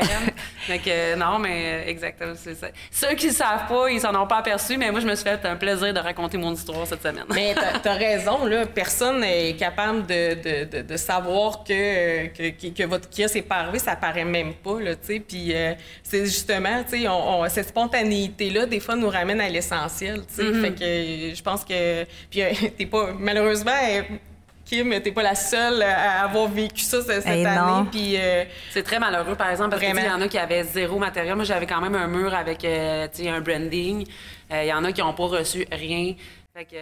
Donc, 0.68 0.88
non, 1.16 1.38
mais 1.38 1.84
exactement, 1.88 2.34
c'est 2.36 2.54
ça. 2.54 2.68
Ceux 2.90 3.14
qui 3.14 3.28
ne 3.28 3.32
savent 3.32 3.66
pas, 3.68 3.90
ils 3.90 4.00
s'en 4.00 4.14
ont 4.14 4.26
pas 4.26 4.38
aperçu, 4.38 4.76
mais 4.76 4.90
moi, 4.90 5.00
je 5.00 5.06
me 5.06 5.14
suis 5.14 5.24
fait 5.24 5.44
un 5.44 5.56
plaisir 5.56 5.92
de 5.92 5.98
raconter 5.98 6.38
mon 6.38 6.52
histoire 6.52 6.86
cette 6.86 7.02
semaine. 7.02 7.24
mais 7.34 7.54
tu 7.82 7.88
as 7.88 7.94
raison, 8.28 8.44
là. 8.46 8.66
Personne 8.66 9.20
n'est 9.20 9.54
capable 9.54 10.06
de, 10.06 10.64
de, 10.64 10.82
de, 10.82 10.96
savoir 10.96 11.64
que, 11.64 12.26
que, 12.28 12.68
que, 12.68 12.84
votre 12.84 13.08
kiosque 13.10 13.36
est 13.36 13.42
pas 13.42 13.56
arrivé. 13.56 13.78
Ça 13.78 13.96
paraît 13.96 14.24
même 14.24 14.54
pas, 14.54 14.80
là, 14.80 14.94
tu 14.94 15.06
sais. 15.06 15.20
Puis 15.20 15.54
c'est 16.02 16.24
justement, 16.24 16.82
tu 16.84 17.00
sais, 17.00 17.08
on, 17.08 17.48
cette 17.48 17.68
spontanéité-là, 17.68 18.66
des 18.66 18.80
fois, 18.80 18.96
nous 18.96 19.08
ramène 19.08 19.40
à 19.40 19.48
l'essentiel, 19.48 20.22
tu 20.26 20.34
sais. 20.34 20.42
Mm-hmm. 20.42 20.60
Fait 20.60 20.72
que 20.72 21.34
je 21.34 21.42
pense 21.42 21.64
que. 21.64 22.04
Puis, 22.30 22.42
euh, 22.42 22.50
t'es 22.78 22.86
pas. 22.86 23.12
Malheureusement, 23.18 23.72
Kim, 24.64 25.00
t'es 25.00 25.12
pas 25.12 25.22
la 25.22 25.34
seule 25.34 25.82
à 25.82 26.24
avoir 26.24 26.48
vécu 26.48 26.82
ça 26.82 27.00
cette, 27.02 27.26
année. 27.26 27.88
Puis, 27.90 28.16
euh, 28.16 28.44
c'est 28.70 28.82
très 28.82 28.98
malheureux, 28.98 29.34
par 29.34 29.50
exemple, 29.50 29.70
parce 29.70 29.82
qu'il 29.82 30.04
y 30.04 30.10
en 30.10 30.20
a 30.20 30.28
qui 30.28 30.38
avaient 30.38 30.64
zéro 30.64 30.98
matériel. 30.98 31.34
Moi, 31.36 31.44
j'avais 31.44 31.66
quand 31.66 31.80
même 31.80 31.94
un 31.94 32.06
mur 32.06 32.34
avec, 32.34 32.64
euh, 32.64 33.06
un 33.26 33.40
branding. 33.40 34.06
Il 34.50 34.66
y 34.66 34.72
en 34.72 34.84
a 34.84 34.92
qui 34.92 35.00
n'ont 35.00 35.12
pas 35.12 35.26
reçu 35.26 35.66
rien. 35.70 36.14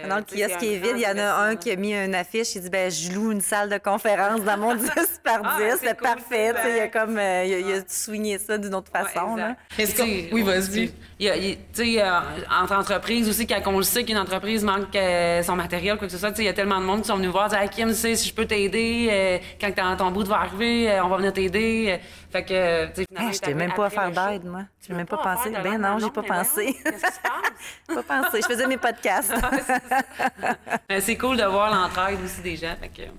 Dans 0.09 0.17
le 0.17 0.23
kiosque 0.23 0.57
qui 0.57 0.73
est 0.73 0.77
vide, 0.77 0.93
il 0.95 1.01
y 1.01 1.07
en 1.07 1.17
a 1.17 1.33
un 1.33 1.55
qui 1.55 1.69
a 1.71 1.75
mis 1.75 1.93
une 1.93 2.15
affiche. 2.15 2.55
Il 2.55 2.61
dit 2.63 2.69
ben 2.69 2.89
je 2.89 3.11
loue 3.11 3.31
une 3.31 3.41
salle 3.41 3.69
de 3.69 3.77
conférence 3.77 4.41
dans 4.41 4.57
mon 4.57 4.73
10 4.75 4.89
par 5.23 5.41
10. 5.41 5.47
Ah, 5.47 5.75
c'est 5.79 5.99
parfait. 5.99 6.53
Il 6.65 6.79
a 6.79 6.87
comme 6.87 7.17
euh, 7.17 7.45
il, 7.45 7.71
a, 7.71 7.81
soigné 7.87 8.39
ça 8.39 8.57
d'une 8.57 8.73
autre 8.73 8.91
façon. 8.91 9.35
là. 9.35 9.55
Oui, 10.31 10.41
vas-y. 10.41 10.91
Tu 11.19 11.27
sais, 11.73 12.01
euh, 12.01 12.19
entre 12.61 12.75
entreprises 12.75 13.27
aussi, 13.27 13.47
quand 13.47 13.59
on 13.65 13.77
le 13.77 13.83
sait 13.83 14.03
qu'une 14.03 14.19
entreprise 14.19 14.63
manque 14.63 14.95
euh, 14.95 15.41
son 15.41 15.55
matériel, 15.55 15.97
quoi 15.97 16.07
que 16.07 16.13
ce 16.13 16.19
soit, 16.19 16.37
il 16.37 16.45
y 16.45 16.47
a 16.47 16.53
tellement 16.53 16.79
de 16.79 16.85
monde 16.85 17.01
qui 17.01 17.07
sont 17.07 17.17
venus 17.17 17.31
voir, 17.31 17.49
dire 17.49 17.59
hey, 17.59 17.69
Kim, 17.69 17.89
tu 17.89 17.95
sais, 17.95 18.15
si 18.15 18.29
je 18.29 18.33
peux 18.33 18.45
t'aider, 18.45 19.41
quand 19.59 19.95
ton 19.97 20.11
bout 20.11 20.27
va 20.27 20.41
arriver, 20.41 20.99
on 21.03 21.07
va 21.07 21.17
venir 21.17 21.33
t'aider. 21.33 21.99
Fait 22.31 22.43
que, 22.43 22.87
tu 22.87 22.95
sais, 22.95 23.05
finalement. 23.09 23.31
je 23.31 23.39
t'ai 23.39 23.53
même 23.53 23.73
pas 23.73 23.85
à 23.85 23.89
faire 23.89 24.11
d'aide, 24.11 24.45
moi. 24.45 24.63
Je 24.85 24.91
n'ai 24.91 24.97
même 24.97 25.07
pas 25.07 25.17
pensé. 25.17 25.49
Ben 25.63 25.77
non, 25.77 25.97
j'ai 25.99 26.09
pas 26.09 26.23
pensé. 26.23 26.75
Qu'est-ce 26.83 27.05
qui 27.05 27.13
se 27.13 27.19
passe? 27.21 28.05
pas 28.07 28.21
pensé. 28.21 28.41
Je 28.41 28.47
faisais 28.47 28.67
mes 28.67 28.77
podcasts. 28.77 29.33
c'est 30.99 31.17
cool 31.17 31.37
de 31.37 31.43
voir 31.43 31.73
l'entraide 31.73 32.19
aussi 32.23 32.41
des 32.41 32.55
gens. 32.55 32.75
Fait 32.79 32.89
que... 32.89 33.09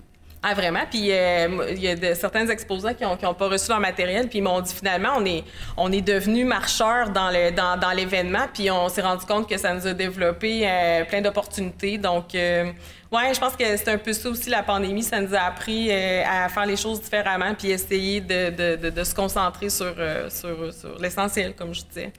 Ah, 0.40 0.54
vraiment? 0.54 0.84
Puis 0.88 1.10
euh, 1.10 1.66
il 1.70 1.82
y 1.82 1.88
a 1.88 1.96
de, 1.96 2.14
certains 2.14 2.46
exposants 2.46 2.94
qui 2.94 3.02
n'ont 3.02 3.18
ont 3.20 3.34
pas 3.34 3.48
reçu 3.48 3.68
leur 3.70 3.80
matériel, 3.80 4.28
puis 4.28 4.38
ils 4.38 4.42
m'ont 4.42 4.60
dit 4.60 4.72
finalement, 4.72 5.10
on 5.16 5.24
est, 5.24 5.42
on 5.76 5.90
est 5.90 6.00
devenu 6.00 6.44
marcheurs 6.44 7.10
dans, 7.10 7.30
le, 7.30 7.50
dans, 7.50 7.76
dans 7.78 7.90
l'événement, 7.90 8.46
puis 8.52 8.70
on 8.70 8.88
s'est 8.88 9.02
rendu 9.02 9.26
compte 9.26 9.48
que 9.48 9.58
ça 9.58 9.74
nous 9.74 9.86
a 9.86 9.94
développé 9.94 10.62
euh, 10.64 11.04
plein 11.04 11.22
d'opportunités. 11.22 11.98
Donc, 11.98 12.36
euh, 12.36 12.70
ouais, 13.10 13.34
je 13.34 13.40
pense 13.40 13.56
que 13.56 13.64
c'est 13.76 13.88
un 13.88 13.98
peu 13.98 14.12
ça 14.12 14.28
aussi, 14.28 14.48
la 14.48 14.62
pandémie, 14.62 15.02
ça 15.02 15.20
nous 15.20 15.34
a 15.34 15.40
appris 15.40 15.90
à 15.92 16.48
faire 16.48 16.66
les 16.66 16.76
choses 16.76 17.00
différemment, 17.00 17.54
puis 17.58 17.72
essayer 17.72 18.20
de, 18.20 18.76
de, 18.76 18.90
de, 18.90 19.04
se 19.04 19.14
concentrer 19.16 19.70
sur, 19.70 19.94
sur, 20.28 20.72
sur 20.72 20.98
l'essentiel, 21.00 21.54
comme 21.56 21.74
je 21.74 21.82
disais. 21.82 22.12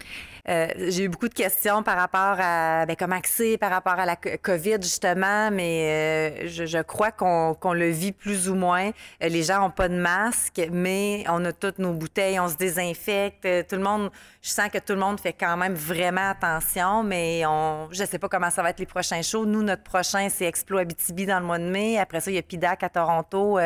Euh, 0.49 0.67
j'ai 0.87 1.03
eu 1.03 1.09
beaucoup 1.09 1.29
de 1.29 1.33
questions 1.33 1.83
par 1.83 1.95
rapport 1.95 2.37
à 2.39 2.85
ben, 2.87 2.95
comment 2.97 3.19
c'est 3.23 3.57
par 3.57 3.69
rapport 3.69 3.93
à 3.93 4.05
la 4.05 4.15
COVID, 4.15 4.77
justement, 4.81 5.51
mais 5.51 6.41
euh, 6.43 6.47
je, 6.47 6.65
je, 6.65 6.79
crois 6.79 7.11
qu'on 7.11 7.73
le 7.73 7.89
vit 7.89 8.11
plus 8.11 8.49
ou 8.49 8.55
moins. 8.55 8.89
Euh, 9.21 9.29
les 9.29 9.43
gens 9.43 9.59
n'ont 9.59 9.69
pas 9.69 9.89
de 9.89 9.95
masque, 9.95 10.59
mais 10.71 11.23
on 11.27 11.45
a 11.45 11.53
toutes 11.53 11.77
nos 11.77 11.93
bouteilles, 11.93 12.39
on 12.39 12.47
se 12.47 12.55
désinfecte. 12.55 13.47
Tout 13.67 13.75
le 13.75 13.83
monde, 13.83 14.09
je 14.41 14.49
sens 14.49 14.69
que 14.69 14.79
tout 14.79 14.93
le 14.93 14.99
monde 14.99 15.19
fait 15.19 15.33
quand 15.33 15.55
même 15.55 15.75
vraiment 15.75 16.31
attention, 16.31 17.03
mais 17.03 17.43
on, 17.45 17.87
je 17.91 18.01
ne 18.01 18.07
sais 18.07 18.17
pas 18.17 18.29
comment 18.29 18.49
ça 18.49 18.63
va 18.63 18.71
être 18.71 18.79
les 18.79 18.87
prochains 18.87 19.21
shows. 19.21 19.45
Nous, 19.45 19.61
notre 19.61 19.83
prochain, 19.83 20.29
c'est 20.29 20.45
Explo 20.45 20.79
Abitibi 20.79 21.27
dans 21.27 21.39
le 21.39 21.45
mois 21.45 21.59
de 21.59 21.69
mai. 21.69 21.99
Après 21.99 22.21
ça, 22.21 22.31
il 22.31 22.35
y 22.35 22.39
a 22.39 22.41
PIDAC 22.41 22.81
à 22.81 22.89
Toronto 22.89 23.59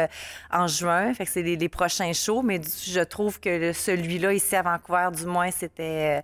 en 0.51 0.67
juin. 0.67 1.13
Fait 1.13 1.25
que 1.25 1.31
c'est 1.31 1.43
les, 1.43 1.55
les, 1.55 1.69
prochains 1.69 2.11
shows, 2.11 2.41
mais 2.41 2.59
je 2.85 2.99
trouve 3.01 3.39
que 3.39 3.71
celui-là, 3.71 4.33
ici 4.33 4.55
à 4.55 4.63
Vancouver, 4.63 5.09
du 5.13 5.25
moins, 5.25 5.49
c'était 5.51 6.21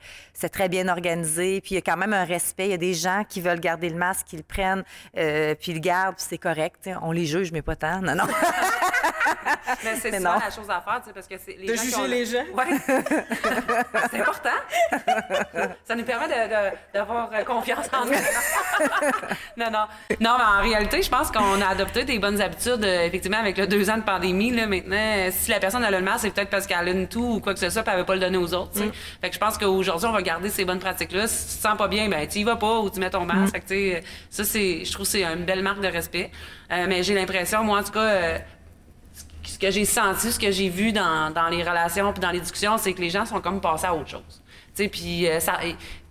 très 0.49 0.69
bien 0.69 0.87
organisé. 0.87 1.61
Puis 1.61 1.71
il 1.71 1.75
y 1.75 1.77
a 1.77 1.81
quand 1.81 1.97
même 1.97 2.13
un 2.13 2.25
respect. 2.25 2.65
Il 2.65 2.71
y 2.71 2.73
a 2.73 2.77
des 2.77 2.93
gens 2.93 3.23
qui 3.27 3.41
veulent 3.41 3.59
garder 3.59 3.89
le 3.89 3.95
masque, 3.95 4.27
qui 4.27 4.37
le 4.37 4.43
prennent, 4.43 4.83
euh, 5.17 5.55
puis 5.55 5.73
le 5.73 5.79
gardent, 5.79 6.15
puis 6.15 6.25
c'est 6.27 6.37
correct. 6.37 6.89
On 7.01 7.11
les 7.11 7.25
juge, 7.25 7.51
mais 7.51 7.61
pas 7.61 7.75
tant. 7.75 8.01
Non, 8.01 8.15
non. 8.15 8.25
mais 9.83 9.95
c'est 9.99 10.11
ça 10.11 10.39
la 10.43 10.51
chose 10.51 10.69
à 10.69 10.81
faire, 10.81 11.01
parce 11.13 11.27
que 11.27 11.35
c'est 11.37 11.57
les 11.57 11.67
de 11.67 11.75
gens 11.75 11.83
juger 11.83 12.07
les 12.07 12.25
gens. 12.25 12.45
Ouais. 12.53 12.65
c'est 14.11 14.19
important. 14.19 14.49
ça 15.85 15.95
nous 15.95 16.03
permet 16.03 16.27
d'avoir 16.93 17.29
euh, 17.33 17.43
confiance 17.43 17.87
en 17.93 18.05
nous. 18.05 18.11
non, 19.57 19.71
non. 19.71 19.85
Non, 20.19 20.35
mais 20.37 20.43
en 20.43 20.61
réalité, 20.61 21.01
je 21.01 21.09
pense 21.09 21.31
qu'on 21.31 21.61
a 21.61 21.67
adopté 21.67 22.03
des 22.03 22.19
bonnes 22.19 22.41
habitudes, 22.41 22.83
euh, 22.83 23.05
effectivement, 23.05 23.39
avec 23.39 23.57
le 23.57 23.67
deux 23.67 23.89
ans 23.89 23.97
de 23.97 24.03
pandémie. 24.03 24.51
Là, 24.51 24.67
maintenant, 24.67 25.29
si 25.31 25.51
la 25.51 25.59
personne 25.59 25.83
a 25.83 25.91
le 25.91 26.01
masque, 26.01 26.21
c'est 26.21 26.33
peut-être 26.33 26.49
parce 26.49 26.67
qu'elle 26.67 26.87
a 26.87 26.91
une 26.91 27.07
toux 27.07 27.35
ou 27.35 27.39
quoi 27.39 27.53
que 27.53 27.59
ce 27.59 27.69
soit, 27.69 27.83
puis 27.83 27.91
elle 27.91 27.97
ne 27.97 28.01
veut 28.01 28.07
pas 28.07 28.15
le 28.15 28.21
donner 28.21 28.37
aux 28.37 28.53
autres. 28.53 28.79
Mm. 28.79 28.91
Fait 29.21 29.29
que 29.29 29.35
je 29.35 29.39
pense 29.39 29.57
qu'aujourd'hui, 29.57 30.07
on 30.07 30.13
va 30.13 30.21
garder 30.21 30.49
ces 30.49 30.65
bonnes 30.65 30.79
pratiques-là. 30.79 31.27
Si 31.27 31.55
tu 31.55 31.61
te 31.61 31.67
sens 31.67 31.77
pas 31.77 31.87
bien, 31.87 32.09
ben 32.09 32.27
tu 32.27 32.39
y 32.39 32.43
vas 32.43 32.55
pas 32.55 32.79
ou 32.79 32.89
tu 32.89 32.99
mets 32.99 33.09
ton 33.09 33.25
masque. 33.25 33.55
Mm. 33.55 34.01
ça, 34.29 34.43
c'est, 34.43 34.85
je 34.85 34.91
trouve 34.91 35.05
que 35.05 35.11
c'est 35.11 35.23
une 35.23 35.45
belle 35.45 35.63
marque 35.63 35.81
de 35.81 35.87
respect. 35.87 36.31
Euh, 36.71 36.85
mais 36.87 37.03
j'ai 37.03 37.15
l'impression, 37.15 37.63
moi, 37.63 37.79
en 37.79 37.83
tout 37.83 37.91
cas, 37.91 37.99
euh, 37.99 38.37
que 39.59 39.71
j'ai 39.71 39.85
senti, 39.85 40.31
ce 40.31 40.39
que 40.39 40.51
j'ai 40.51 40.69
vu 40.69 40.91
dans, 40.91 41.31
dans 41.33 41.49
les 41.49 41.63
relations 41.63 42.11
puis 42.13 42.21
dans 42.21 42.31
les 42.31 42.39
discussions, 42.39 42.77
c'est 42.77 42.93
que 42.93 43.01
les 43.01 43.09
gens 43.09 43.25
sont 43.25 43.41
comme 43.41 43.61
passés 43.61 43.87
à 43.87 43.93
autre 43.93 44.09
chose. 44.09 44.41
Puis 44.75 45.27
euh, 45.27 45.39
ça, 45.39 45.59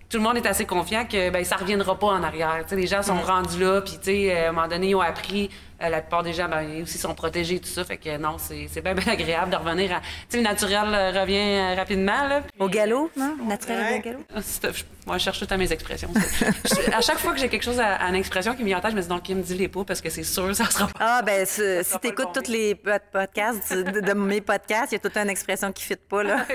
tout 0.09 0.17
le 0.17 0.23
monde 0.23 0.37
est 0.37 0.47
assez 0.47 0.65
confiant 0.65 1.05
que 1.05 1.31
ben, 1.31 1.45
ça 1.45 1.57
reviendra 1.57 1.99
pas 1.99 2.09
en 2.09 2.23
arrière. 2.23 2.65
les 2.71 2.87
gens 2.87 3.03
sont 3.03 3.15
mm. 3.15 3.25
rendus 3.25 3.61
là, 3.61 3.81
puis 3.83 4.31
à 4.31 4.49
un 4.49 4.53
moment 4.53 4.69
donné, 4.69 4.89
ils 4.91 4.95
ont 4.95 5.01
appris 5.01 5.51
euh, 5.81 5.89
la 5.91 6.01
plupart 6.01 6.23
des 6.23 6.33
gens, 6.33 6.49
ben, 6.49 6.83
aussi 6.83 6.99
sont 6.99 7.15
protégés, 7.15 7.61
tout 7.61 7.69
ça. 7.69 7.85
Fait 7.85 7.99
que 7.99 8.17
non, 8.17 8.37
c'est 8.39 8.83
bien, 8.83 8.95
bien 8.95 9.13
agréable 9.13 9.51
de 9.51 9.57
revenir 9.57 9.93
à. 9.93 10.01
Tu 10.01 10.07
sais, 10.31 10.37
le 10.39 10.43
naturel 10.43 10.93
euh, 10.93 11.21
revient 11.21 11.37
euh, 11.37 11.75
rapidement. 11.77 12.27
Là, 12.27 12.43
Au 12.59 12.69
galop, 12.69 13.11
non? 13.17 13.37
Naturel 13.47 14.01
au 14.01 14.03
galop? 14.03 14.25
Ah, 15.09 15.13
moi, 15.13 15.19
je 15.19 15.25
cherche 15.25 15.39
tout 15.39 15.47
à 15.49 15.57
mes 15.57 15.73
expressions. 15.73 16.11
à 16.93 17.01
chaque 17.01 17.19
fois 17.19 17.33
que 17.33 17.39
j'ai 17.39 17.49
quelque 17.49 17.63
chose 17.63 17.81
à, 17.81 18.03
une 18.03 18.15
expression 18.15 18.55
qui 18.55 18.61
me 18.61 18.67
vient 18.67 18.77
en 18.77 18.83
tête, 18.83 18.91
je 18.91 18.97
me 18.97 19.01
dis 19.01 19.09
donc, 19.09 19.23
qui 19.23 19.35
me 19.35 19.43
dit 19.43 19.55
les 19.55 19.69
pots 19.69 19.85
parce 19.85 20.03
que 20.03 20.11
c'est 20.11 20.23
sûr, 20.23 20.55
ça 20.55 20.67
sera 20.67 20.89
pas. 20.89 20.99
Ah, 21.01 21.23
ben, 21.23 21.47
si 21.47 21.99
tu 22.03 22.09
écoutes 22.09 22.35
tous 22.35 22.51
les 22.51 22.75
podcasts 22.75 23.73
de, 23.73 24.13
mes 24.13 24.43
podcasts, 24.43 24.93
il 24.93 24.97
y 24.97 24.97
a 24.97 24.99
toute 24.99 25.17
une 25.17 25.31
expression 25.31 25.73
qui 25.73 25.85
ne 25.85 25.87
fit 25.87 26.03
pas, 26.09 26.23
là. 26.23 26.43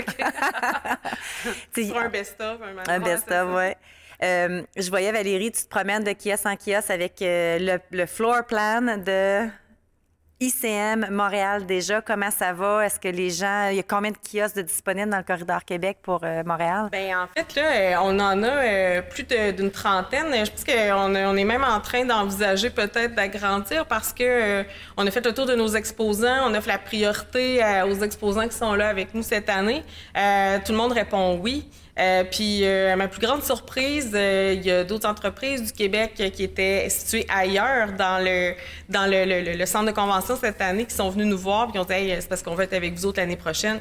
un 1.95 2.09
best-of, 2.09 2.59
un 2.61 2.93
Un 2.93 2.99
best-of, 2.99 3.49
oui. 3.55 3.71
Euh, 4.21 4.61
je 4.77 4.89
voyais 4.89 5.11
Valérie, 5.11 5.51
tu 5.51 5.63
te 5.63 5.69
promènes 5.69 6.03
de 6.03 6.13
kiosque 6.13 6.45
en 6.45 6.55
kiosque 6.55 6.91
avec 6.91 7.19
euh, 7.23 7.79
le, 7.89 8.05
floor 8.05 8.45
plan 8.45 8.97
de 8.97 9.47
ICM 10.43 11.07
Montréal 11.09 11.65
déjà. 11.65 12.01
Comment 12.01 12.29
ça 12.29 12.51
va? 12.51 12.85
Est-ce 12.85 12.99
que 12.99 13.07
les 13.07 13.29
gens. 13.29 13.69
Il 13.69 13.77
y 13.77 13.79
a 13.79 13.83
combien 13.83 14.11
de 14.11 14.17
kiosques 14.17 14.57
de 14.57 14.61
disponibles 14.61 15.09
dans 15.09 15.17
le 15.17 15.23
corridor 15.23 15.63
Québec 15.63 15.99
pour 16.01 16.19
euh, 16.23 16.43
Montréal? 16.45 16.89
Bien, 16.91 17.23
en 17.23 17.27
fait, 17.27 17.55
là, 17.55 18.03
on 18.03 18.19
en 18.19 18.43
a 18.43 19.01
plus 19.03 19.23
d'une 19.23 19.71
trentaine. 19.71 20.25
Je 20.45 20.51
pense 20.51 20.65
qu'on 20.65 21.15
on 21.15 21.35
est 21.37 21.45
même 21.45 21.63
en 21.63 21.79
train 21.79 22.03
d'envisager 22.03 22.69
peut-être 22.69 23.15
d'agrandir 23.15 23.85
parce 23.85 24.11
que 24.11 24.65
on 24.97 25.07
a 25.07 25.11
fait 25.11 25.25
le 25.25 25.33
tour 25.33 25.45
de 25.45 25.55
nos 25.55 25.69
exposants. 25.69 26.49
On 26.49 26.53
offre 26.53 26.67
la 26.67 26.77
priorité 26.77 27.61
aux 27.89 28.03
exposants 28.03 28.47
qui 28.47 28.57
sont 28.57 28.73
là 28.73 28.89
avec 28.89 29.13
nous 29.13 29.23
cette 29.23 29.49
année. 29.49 29.83
tout 30.13 30.71
le 30.73 30.77
monde 30.77 30.91
répond 30.91 31.39
oui. 31.41 31.69
Euh, 31.99 32.23
puis, 32.23 32.65
euh, 32.65 32.93
à 32.93 32.95
ma 32.95 33.07
plus 33.07 33.21
grande 33.21 33.43
surprise, 33.43 34.11
euh, 34.15 34.53
il 34.55 34.65
y 34.65 34.71
a 34.71 34.83
d'autres 34.83 35.07
entreprises 35.07 35.61
du 35.63 35.71
Québec 35.71 36.13
qui 36.33 36.43
étaient 36.43 36.89
situées 36.89 37.25
ailleurs 37.29 37.91
dans 37.93 38.23
le 38.23 38.53
dans 38.89 39.05
le, 39.05 39.53
le, 39.55 39.65
centre 39.67 39.85
de 39.85 39.91
convention 39.91 40.35
cette 40.35 40.59
année 40.59 40.85
qui 40.85 40.95
sont 40.95 41.09
venus 41.09 41.27
nous 41.27 41.37
voir 41.37 41.69
et 41.69 41.71
qui 41.71 41.79
ont 41.79 41.85
dit 41.85 41.93
hey, 41.93 42.15
c'est 42.19 42.27
parce 42.27 42.41
qu'on 42.41 42.55
veut 42.55 42.63
être 42.63 42.73
avec 42.73 42.95
vous 42.95 43.05
autres 43.05 43.19
l'année 43.19 43.35
prochaine. 43.35 43.79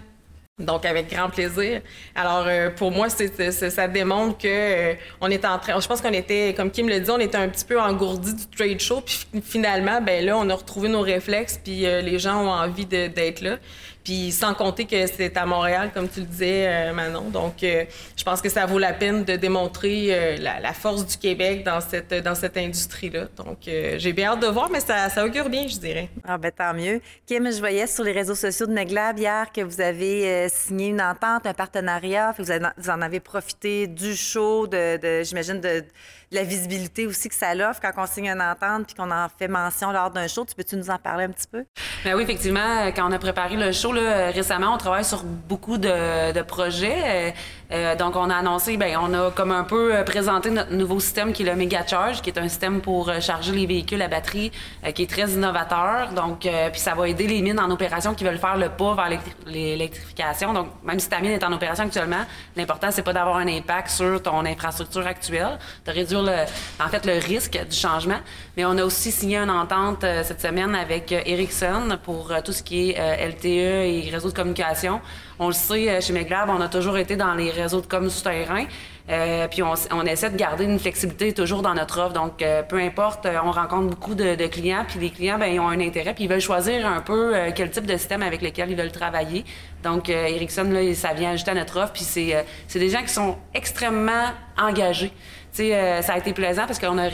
Donc, 0.58 0.84
avec 0.84 1.10
grand 1.10 1.30
plaisir. 1.30 1.80
Alors, 2.14 2.46
pour 2.76 2.92
moi, 2.92 3.08
ça 3.08 3.88
démontre 3.88 4.36
que 4.36 4.94
on 5.22 5.30
est 5.30 5.46
en 5.46 5.58
train. 5.58 5.80
Je 5.80 5.88
pense 5.88 6.02
qu'on 6.02 6.12
était, 6.12 6.52
comme 6.54 6.70
Kim 6.70 6.90
le 6.90 7.00
dit, 7.00 7.10
on 7.10 7.18
était 7.18 7.38
un 7.38 7.48
petit 7.48 7.64
peu 7.64 7.80
engourdi 7.80 8.34
du 8.34 8.46
trade 8.48 8.78
show. 8.78 9.00
Puis 9.00 9.26
finalement, 9.42 10.02
ben 10.02 10.24
là, 10.24 10.36
on 10.36 10.48
a 10.50 10.54
retrouvé 10.54 10.90
nos 10.90 11.00
réflexes. 11.00 11.58
Puis 11.64 11.80
les 11.80 12.18
gens 12.18 12.44
ont 12.44 12.50
envie 12.50 12.84
d'être 12.84 13.40
là. 13.40 13.56
Puis 14.04 14.32
sans 14.32 14.54
compter 14.54 14.84
que 14.84 15.06
c'est 15.06 15.36
à 15.36 15.46
Montréal, 15.46 15.90
comme 15.94 16.08
tu 16.08 16.20
le 16.20 16.26
disais, 16.26 16.66
euh, 16.66 16.92
Manon. 16.92 17.30
Donc, 17.30 17.62
euh, 17.62 17.84
je 18.16 18.24
pense 18.24 18.40
que 18.40 18.48
ça 18.48 18.66
vaut 18.66 18.78
la 18.78 18.92
peine 18.92 19.24
de 19.24 19.36
démontrer 19.36 20.08
euh, 20.10 20.36
la, 20.38 20.72
force 20.72 21.06
du 21.06 21.16
Québec 21.16 21.64
dans 21.64 21.80
cette, 21.80 22.12
dans 22.12 22.34
cette 22.34 22.56
industrie-là. 22.56 23.26
Donc, 23.36 23.58
j'ai 23.64 24.12
bien 24.12 24.32
hâte 24.32 24.40
de 24.40 24.46
voir, 24.46 24.70
mais 24.70 24.80
ça, 24.80 25.08
ça 25.10 25.24
augure 25.24 25.48
bien, 25.48 25.68
je 25.68 25.76
dirais. 25.76 26.08
Ah 26.24 26.38
ben 26.38 26.50
tant 26.50 26.74
mieux. 26.74 27.00
Kim, 27.26 27.50
je 27.52 27.58
voyais 27.58 27.86
sur 27.86 28.04
les 28.04 28.12
réseaux 28.12 28.34
sociaux 28.34 28.66
de 28.66 28.72
Neglab 28.72 29.18
hier 29.18 29.52
que 29.52 29.60
vous 29.60 29.80
avez 29.80 30.48
signé 30.48 30.88
une 30.88 31.00
entente, 31.00 31.46
un 31.46 31.54
partenariat. 31.54 32.34
Vous, 32.38 32.44
vous, 32.44 32.90
en 32.90 33.02
avez 33.02 33.20
profité 33.20 33.86
du 33.86 34.16
show, 34.16 34.66
de, 34.66 34.96
de 34.96 35.22
j'imagine, 35.22 35.60
de 35.60 35.84
la 36.32 36.42
visibilité 36.42 37.06
aussi 37.06 37.28
que 37.28 37.34
ça 37.34 37.54
l'offre 37.54 37.80
quand 37.80 37.92
on 37.96 38.06
signe 38.06 38.28
une 38.28 38.40
entente 38.40 38.86
puis 38.86 38.94
qu'on 38.94 39.10
en 39.10 39.28
fait 39.28 39.48
mention 39.48 39.92
lors 39.92 40.10
d'un 40.10 40.26
show. 40.26 40.44
Tu 40.44 40.54
peux-tu 40.54 40.76
nous 40.76 40.90
en 40.90 40.98
parler 40.98 41.24
un 41.24 41.30
petit 41.30 41.46
peu? 41.46 41.64
Bien 42.02 42.16
oui, 42.16 42.22
effectivement, 42.22 42.86
quand 42.96 43.08
on 43.08 43.12
a 43.12 43.18
préparé 43.18 43.56
le 43.56 43.70
show 43.72 43.91
récemment, 44.00 44.74
on 44.74 44.78
travaille 44.78 45.04
sur 45.04 45.22
beaucoup 45.24 45.78
de, 45.78 46.42
projets. 46.42 47.34
Euh, 47.72 47.96
donc, 47.96 48.16
on 48.16 48.28
a 48.28 48.36
annoncé, 48.36 48.76
bien, 48.76 49.00
on 49.02 49.14
a 49.14 49.30
comme 49.30 49.50
un 49.50 49.64
peu 49.64 49.94
euh, 49.94 50.02
présenté 50.02 50.50
notre 50.50 50.72
nouveau 50.72 51.00
système 51.00 51.32
qui 51.32 51.42
est 51.42 51.46
le 51.46 51.56
Mega 51.56 51.86
Charge, 51.86 52.20
qui 52.20 52.28
est 52.28 52.38
un 52.38 52.48
système 52.48 52.82
pour 52.82 53.08
euh, 53.08 53.20
charger 53.20 53.52
les 53.52 53.66
véhicules 53.66 54.02
à 54.02 54.08
batterie, 54.08 54.52
qui 54.94 55.02
est 55.02 55.10
très 55.10 55.30
innovateur. 55.30 56.10
Donc, 56.14 56.40
puis 56.40 56.80
ça 56.80 56.94
va 56.94 57.08
aider 57.08 57.26
les 57.26 57.40
mines 57.40 57.58
en 57.58 57.70
opération 57.70 58.14
qui 58.14 58.24
veulent 58.24 58.38
faire 58.38 58.56
le 58.56 58.68
pas 58.68 58.94
vers 58.94 59.18
l'électrification. 59.46 60.52
Donc, 60.52 60.68
même 60.84 60.98
si 60.98 61.08
ta 61.08 61.20
mine 61.20 61.32
est 61.32 61.44
en 61.44 61.52
opération 61.52 61.84
actuellement, 61.84 62.24
l'important, 62.56 62.88
c'est 62.90 63.02
pas 63.02 63.12
d'avoir 63.12 63.36
un 63.36 63.46
impact 63.46 63.88
sur 63.88 64.20
ton 64.22 64.44
infrastructure 64.44 65.06
actuelle, 65.06 65.58
de 65.86 65.92
réduire 65.92 66.22
le, 66.22 66.44
en 66.84 66.88
fait, 66.88 67.06
le 67.06 67.14
risque 67.14 67.58
du 67.64 67.76
changement. 67.76 68.18
Mais 68.56 68.64
on 68.64 68.76
a 68.76 68.84
aussi 68.84 69.12
signé 69.12 69.38
une 69.38 69.50
entente 69.50 70.04
cette 70.24 70.40
semaine 70.40 70.74
avec 70.74 71.12
Ericsson 71.12 71.98
pour 72.02 72.32
tout 72.44 72.52
ce 72.52 72.62
qui 72.62 72.90
est 72.90 73.28
LTE 73.28 73.81
et 73.82 74.08
réseau 74.10 74.28
de 74.28 74.34
communication. 74.34 75.00
On 75.38 75.48
le 75.48 75.52
sait, 75.52 76.00
chez 76.00 76.12
Meglab, 76.12 76.48
on 76.48 76.60
a 76.60 76.68
toujours 76.68 76.98
été 76.98 77.16
dans 77.16 77.34
les 77.34 77.50
réseaux 77.50 77.80
de 77.80 77.86
com 77.86 78.08
souterrains. 78.08 78.66
Euh, 79.10 79.48
puis 79.48 79.62
on, 79.62 80.06
essaie 80.06 80.30
de 80.30 80.36
garder 80.36 80.64
une 80.64 80.78
flexibilité 80.78 81.32
toujours 81.32 81.62
dans 81.62 81.74
notre 81.74 82.00
offre. 82.00 82.12
Donc, 82.12 82.40
euh, 82.40 82.62
peu 82.62 82.78
importe, 82.78 83.26
euh, 83.26 83.38
on 83.44 83.50
rencontre 83.50 83.88
beaucoup 83.88 84.14
de, 84.14 84.46
clients, 84.46 84.84
puis 84.86 85.00
les 85.00 85.10
clients, 85.10 85.38
ben, 85.38 85.46
ils 85.46 85.58
ont 85.58 85.68
un 85.68 85.80
intérêt, 85.80 86.14
puis 86.14 86.24
ils 86.24 86.30
veulent 86.30 86.40
choisir 86.40 86.86
un 86.86 87.00
peu 87.00 87.34
quel 87.54 87.70
type 87.70 87.86
de 87.86 87.96
système 87.96 88.22
avec 88.22 88.42
lequel 88.42 88.70
ils 88.70 88.76
veulent 88.76 88.92
travailler. 88.92 89.44
Donc, 89.82 90.08
Ericsson, 90.08 90.64
là, 90.64 90.94
ça 90.94 91.12
vient 91.14 91.30
ajouter 91.30 91.50
à 91.50 91.54
notre 91.54 91.80
offre, 91.80 91.92
puis 91.92 92.04
c'est 92.04 92.44
des 92.74 92.88
gens 92.88 93.02
qui 93.02 93.12
sont 93.12 93.36
extrêmement 93.54 94.30
engagés. 94.58 95.12
Euh, 95.60 96.00
ça 96.00 96.14
a 96.14 96.18
été 96.18 96.32
plaisant 96.32 96.66
parce 96.66 96.78
qu'on 96.78 96.98
a 96.98 97.08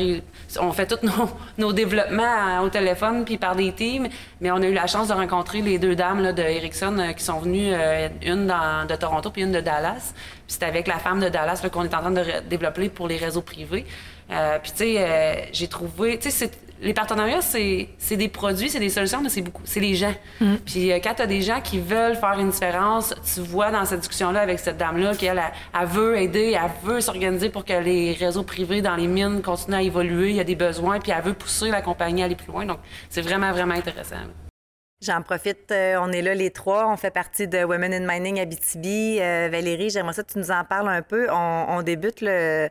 on 0.61 0.73
fait 0.73 0.87
tous 0.87 1.07
nos, 1.59 1.73
développemps 1.73 2.63
au 2.63 2.69
téléphone 2.69 3.25
puis 3.25 3.37
par 3.37 3.57
des 3.57 3.73
teams, 3.73 4.09
mais 4.41 4.51
on 4.51 4.57
a 4.57 4.67
eu 4.67 4.75
la 4.75 4.87
chance 4.87 5.09
de 5.09 5.13
rencontrer 5.13 5.61
les 5.61 5.79
deux 5.79 5.97
dames 5.97 6.23
là, 6.23 6.33
de 6.33 6.43
Ericsson 6.43 6.97
euh, 6.99 7.13
qui 7.13 7.25
sont 7.25 7.41
venues, 7.41 7.73
euh, 7.73 8.09
une 8.23 8.47
de 8.47 8.95
Toronto 8.95 9.31
puis 9.31 9.43
une 9.43 9.53
de 9.53 9.61
Dallas. 9.61 10.13
Puis 10.47 10.57
c'est 10.59 10.63
avec 10.63 10.87
la 10.87 10.99
femme 10.99 11.21
de 11.21 11.29
Dallas 11.29 11.67
qu'on 11.73 11.85
est 11.85 11.95
en 11.95 12.01
train 12.01 12.11
de 12.11 12.25
développer 12.49 12.89
pour 12.89 13.09
les 13.09 13.17
réseaux 13.17 13.43
privés. 13.43 13.85
puis 14.29 14.73
tu 14.73 14.79
sais, 14.79 15.49
j'ai 15.53 15.69
trouvé, 15.69 16.19
tu 16.19 16.31
sais, 16.31 16.51
les 16.81 16.95
partenariats, 16.95 17.41
c'est 17.41 18.17
des 18.17 18.29
produits, 18.29 18.69
c'est 18.69 18.79
des 18.79 18.89
solutions, 18.89 19.21
mais 19.21 19.29
c'est 19.29 19.43
beaucoup, 19.43 19.63
c'est 19.65 19.81
les 19.81 19.95
gens. 19.95 20.15
Mm. 20.41 20.55
Puis 20.65 20.93
euh, 20.93 20.99
quand 21.03 21.15
tu 21.15 21.23
as 21.23 21.27
des 21.27 21.43
gens 21.43 21.61
qui 21.61 21.81
veulent 21.81 22.17
faire 22.17 22.39
une 22.39 22.51
différence, 22.51 23.15
tu 23.35 23.41
vois 23.41 23.71
dans 23.71 23.85
cette 23.85 24.01
discussion-là 24.01 24.41
avec 24.41 24.59
cette 24.59 24.77
dame-là 24.77 25.15
qu'elle 25.15 25.43
elle, 25.79 25.87
veut 25.87 26.17
aider, 26.17 26.57
elle 26.57 26.71
veut 26.89 27.01
s'organiser 27.01 27.51
pour 27.51 27.65
que 27.65 27.73
les 27.73 28.13
réseaux 28.13 28.45
privés 28.45 28.83
dans 28.83 28.97
les 28.97 29.07
mines 29.07 29.43
continuent 29.43 29.77
à 29.77 29.83
évoluer, 29.83 30.31
il 30.31 30.37
y 30.37 30.41
a 30.41 30.45
des 30.45 30.57
besoins, 30.57 31.01
puis 31.01 31.13
elle 31.13 31.23
veut 31.23 31.35
pousser 31.35 31.71
la 31.71 31.83
compagnie 31.83 32.23
à 32.23 32.27
aller 32.27 32.37
plus 32.37 32.53
loin. 32.53 32.65
Donc, 32.65 32.79
c'est 33.11 33.23
vraiment, 33.23 33.51
vraiment 33.53 33.75
intéressant. 33.75 34.17
J'en 35.01 35.23
profite, 35.23 35.71
euh, 35.71 35.97
on 36.01 36.11
est 36.11 36.23
là 36.23 36.35
les 36.35 36.51
trois, 36.51 36.91
on 36.93 36.97
fait 36.97 37.13
partie 37.13 37.47
de 37.47 37.63
Women 37.63 37.95
in 37.95 38.07
Mining 38.07 38.41
Abitibi. 38.41 39.19
Euh, 39.21 39.49
Valérie, 39.51 39.91
j'aimerais 39.91 40.13
ça 40.13 40.25
que 40.25 40.33
tu 40.33 40.39
nous 40.39 40.51
en 40.51 40.65
parles 40.65 40.89
un 40.89 41.03
peu. 41.03 41.29
on 41.31 41.83
débute 41.83 42.21
le 42.21 42.69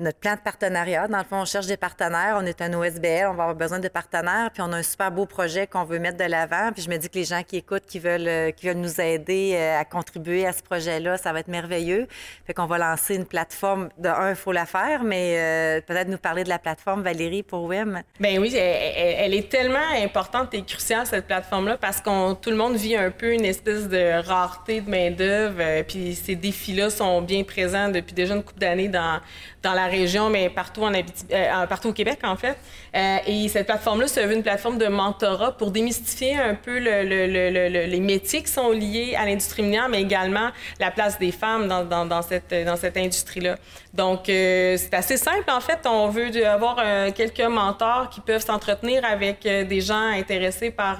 notre 0.00 0.18
plan 0.18 0.34
de 0.34 0.40
partenariat. 0.40 1.06
Dans 1.08 1.18
le 1.18 1.24
fond, 1.24 1.42
on 1.42 1.44
cherche 1.44 1.66
des 1.66 1.76
partenaires. 1.76 2.36
On 2.40 2.46
est 2.46 2.60
un 2.62 2.72
OSBL, 2.72 3.26
on 3.28 3.34
va 3.34 3.44
avoir 3.44 3.54
besoin 3.54 3.78
de 3.78 3.88
partenaires. 3.88 4.50
Puis 4.52 4.62
on 4.62 4.72
a 4.72 4.78
un 4.78 4.82
super 4.82 5.10
beau 5.12 5.26
projet 5.26 5.66
qu'on 5.66 5.84
veut 5.84 5.98
mettre 5.98 6.16
de 6.16 6.24
l'avant. 6.24 6.72
Puis 6.72 6.82
je 6.82 6.90
me 6.90 6.96
dis 6.96 7.08
que 7.08 7.18
les 7.18 7.24
gens 7.24 7.42
qui 7.42 7.56
écoutent, 7.56 7.86
qui 7.86 7.98
veulent, 7.98 8.26
euh, 8.26 8.50
qui 8.50 8.66
veulent 8.66 8.78
nous 8.78 9.00
aider 9.00 9.52
euh, 9.54 9.78
à 9.78 9.84
contribuer 9.84 10.46
à 10.46 10.52
ce 10.52 10.62
projet-là, 10.62 11.18
ça 11.18 11.32
va 11.32 11.40
être 11.40 11.48
merveilleux. 11.48 12.08
Fait 12.46 12.54
qu'on 12.54 12.66
va 12.66 12.78
lancer 12.78 13.14
une 13.14 13.26
plateforme. 13.26 13.90
De 13.98 14.08
un, 14.08 14.30
il 14.30 14.36
faut 14.36 14.52
la 14.52 14.66
faire, 14.66 15.04
mais 15.04 15.36
euh, 15.36 15.80
peut-être 15.82 16.08
nous 16.08 16.18
parler 16.18 16.44
de 16.44 16.48
la 16.48 16.58
plateforme, 16.58 17.02
Valérie, 17.02 17.42
pour 17.42 17.64
WIM. 17.64 18.02
Ben 18.18 18.38
oui, 18.38 18.54
elle, 18.56 19.34
est 19.34 19.48
tellement 19.48 19.78
importante 20.02 20.54
et 20.54 20.62
cruciale, 20.62 21.06
cette 21.06 21.26
plateforme-là, 21.26 21.76
parce 21.76 22.00
qu'on 22.00 22.34
tout 22.34 22.50
le 22.50 22.56
monde 22.56 22.76
vit 22.76 22.96
un 22.96 23.10
peu 23.10 23.32
une 23.32 23.44
espèce 23.44 23.88
de 23.88 24.26
rareté 24.26 24.80
de 24.80 24.90
main-d'œuvre. 24.90 25.82
puis 25.86 26.14
ces 26.14 26.36
défis-là 26.36 26.90
sont 26.90 27.20
bien 27.22 27.44
présents 27.44 27.88
depuis 27.88 28.14
déjà 28.14 28.34
une 28.34 28.42
couple 28.42 28.60
d'années 28.60 28.88
dans, 28.88 29.20
dans 29.62 29.74
la 29.74 29.89
région, 29.90 30.30
mais 30.30 30.48
partout, 30.48 30.82
en 30.82 30.92
euh, 30.94 31.66
partout 31.66 31.88
au 31.88 31.92
Québec, 31.92 32.20
en 32.22 32.36
fait. 32.36 32.56
Euh, 32.96 33.18
et 33.26 33.48
cette 33.48 33.66
plateforme-là, 33.66 34.08
c'est 34.08 34.24
une 34.32 34.42
plateforme 34.42 34.78
de 34.78 34.86
mentorat 34.86 35.56
pour 35.56 35.70
démystifier 35.70 36.36
un 36.36 36.54
peu 36.54 36.78
le, 36.78 37.02
le, 37.04 37.86
les 37.86 38.00
métiers 38.00 38.42
qui 38.42 38.52
sont 38.52 38.70
liés 38.70 39.14
à 39.18 39.26
l'industrie 39.26 39.62
minière, 39.62 39.88
mais 39.88 40.00
également 40.00 40.50
la 40.78 40.90
place 40.90 41.18
des 41.18 41.32
femmes 41.32 41.68
dans 41.68 42.22
cette 42.22 42.96
industrie-là. 42.96 43.56
Donc, 43.92 44.28
euh, 44.28 44.76
c'est 44.76 44.94
assez 44.94 45.16
simple, 45.16 45.50
en 45.50 45.60
fait. 45.60 45.80
On 45.84 46.08
veut 46.08 46.46
avoir 46.46 46.76
quelques 47.14 47.40
mentors 47.40 48.08
qui 48.08 48.20
peuvent 48.20 48.44
s'entretenir 48.44 49.04
avec 49.04 49.42
des 49.42 49.80
gens 49.80 50.12
intéressés 50.12 50.70
par, 50.70 50.98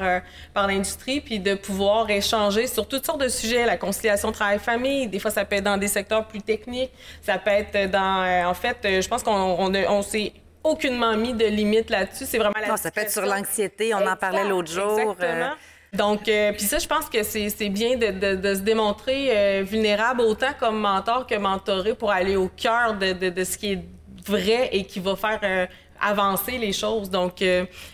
par 0.52 0.66
l'industrie, 0.66 1.20
puis 1.20 1.38
de 1.38 1.54
pouvoir 1.54 2.10
échanger 2.10 2.66
sur 2.66 2.88
toutes 2.88 3.06
sortes 3.06 3.20
de 3.20 3.28
sujets, 3.28 3.64
la 3.64 3.76
conciliation 3.76 4.32
travail-famille. 4.32 5.06
Des 5.06 5.18
fois, 5.18 5.30
ça 5.30 5.44
peut 5.44 5.56
être 5.56 5.64
dans 5.64 5.76
des 5.76 5.88
secteurs 5.88 6.26
plus 6.26 6.42
techniques, 6.42 6.92
ça 7.22 7.38
peut 7.38 7.50
être 7.50 7.90
dans 7.90 8.20
en 8.44 8.54
fait, 8.54 8.78
euh, 8.84 9.00
je 9.00 9.08
pense 9.08 9.22
qu'on 9.22 9.32
on, 9.32 10.02
s'est 10.02 10.32
aucunement 10.62 11.16
mis 11.16 11.32
de 11.32 11.46
limite 11.46 11.90
là-dessus. 11.90 12.26
C'est 12.26 12.38
vraiment 12.38 12.58
la 12.60 12.68
non, 12.68 12.76
Ça 12.76 12.90
peut 12.90 13.00
être 13.00 13.10
sur 13.10 13.24
l'anxiété, 13.24 13.94
on 13.94 14.06
en 14.06 14.16
parlait 14.16 14.44
l'autre 14.44 14.70
jour. 14.70 14.98
Euh. 14.98 15.12
Exactement. 15.12 15.54
Donc, 15.92 16.28
euh, 16.28 16.52
puis 16.52 16.62
ça, 16.62 16.78
je 16.78 16.86
pense 16.86 17.08
que 17.08 17.22
c'est 17.22 17.68
bien 17.68 17.96
de, 17.96 18.54
se 18.54 18.60
démontrer 18.60 19.62
vulnérable 19.64 20.20
autant 20.20 20.52
comme 20.58 20.78
mentor 20.78 21.26
que 21.26 21.34
mentoré 21.34 21.94
pour 21.94 22.10
aller 22.10 22.36
au 22.36 22.48
cœur 22.48 22.94
de, 22.94 23.44
ce 23.44 23.58
qui 23.58 23.72
est 23.72 23.84
vrai 24.26 24.68
et 24.72 24.84
qui 24.84 25.00
va 25.00 25.16
faire 25.16 25.68
avancer 26.00 26.58
les 26.58 26.72
choses. 26.72 27.10
Donc, 27.10 27.44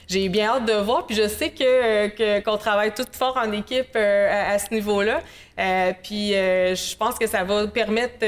j'ai 0.06 0.28
bien 0.28 0.50
hâte 0.50 0.66
de 0.66 0.74
voir. 0.74 1.06
Puis 1.06 1.16
je 1.16 1.26
sais 1.26 1.50
que 1.50 2.40
qu'on 2.40 2.58
travaille 2.58 2.92
tout 2.92 3.06
fort 3.12 3.38
en 3.42 3.50
équipe 3.52 3.96
à, 3.96 4.58
ce 4.58 4.74
niveau-là. 4.74 5.22
Euh, 5.58 5.92
puis 6.02 6.34
euh, 6.34 6.74
je 6.74 6.96
pense 6.96 7.18
que 7.18 7.26
ça 7.26 7.42
va 7.44 7.66
permettre 7.66 8.18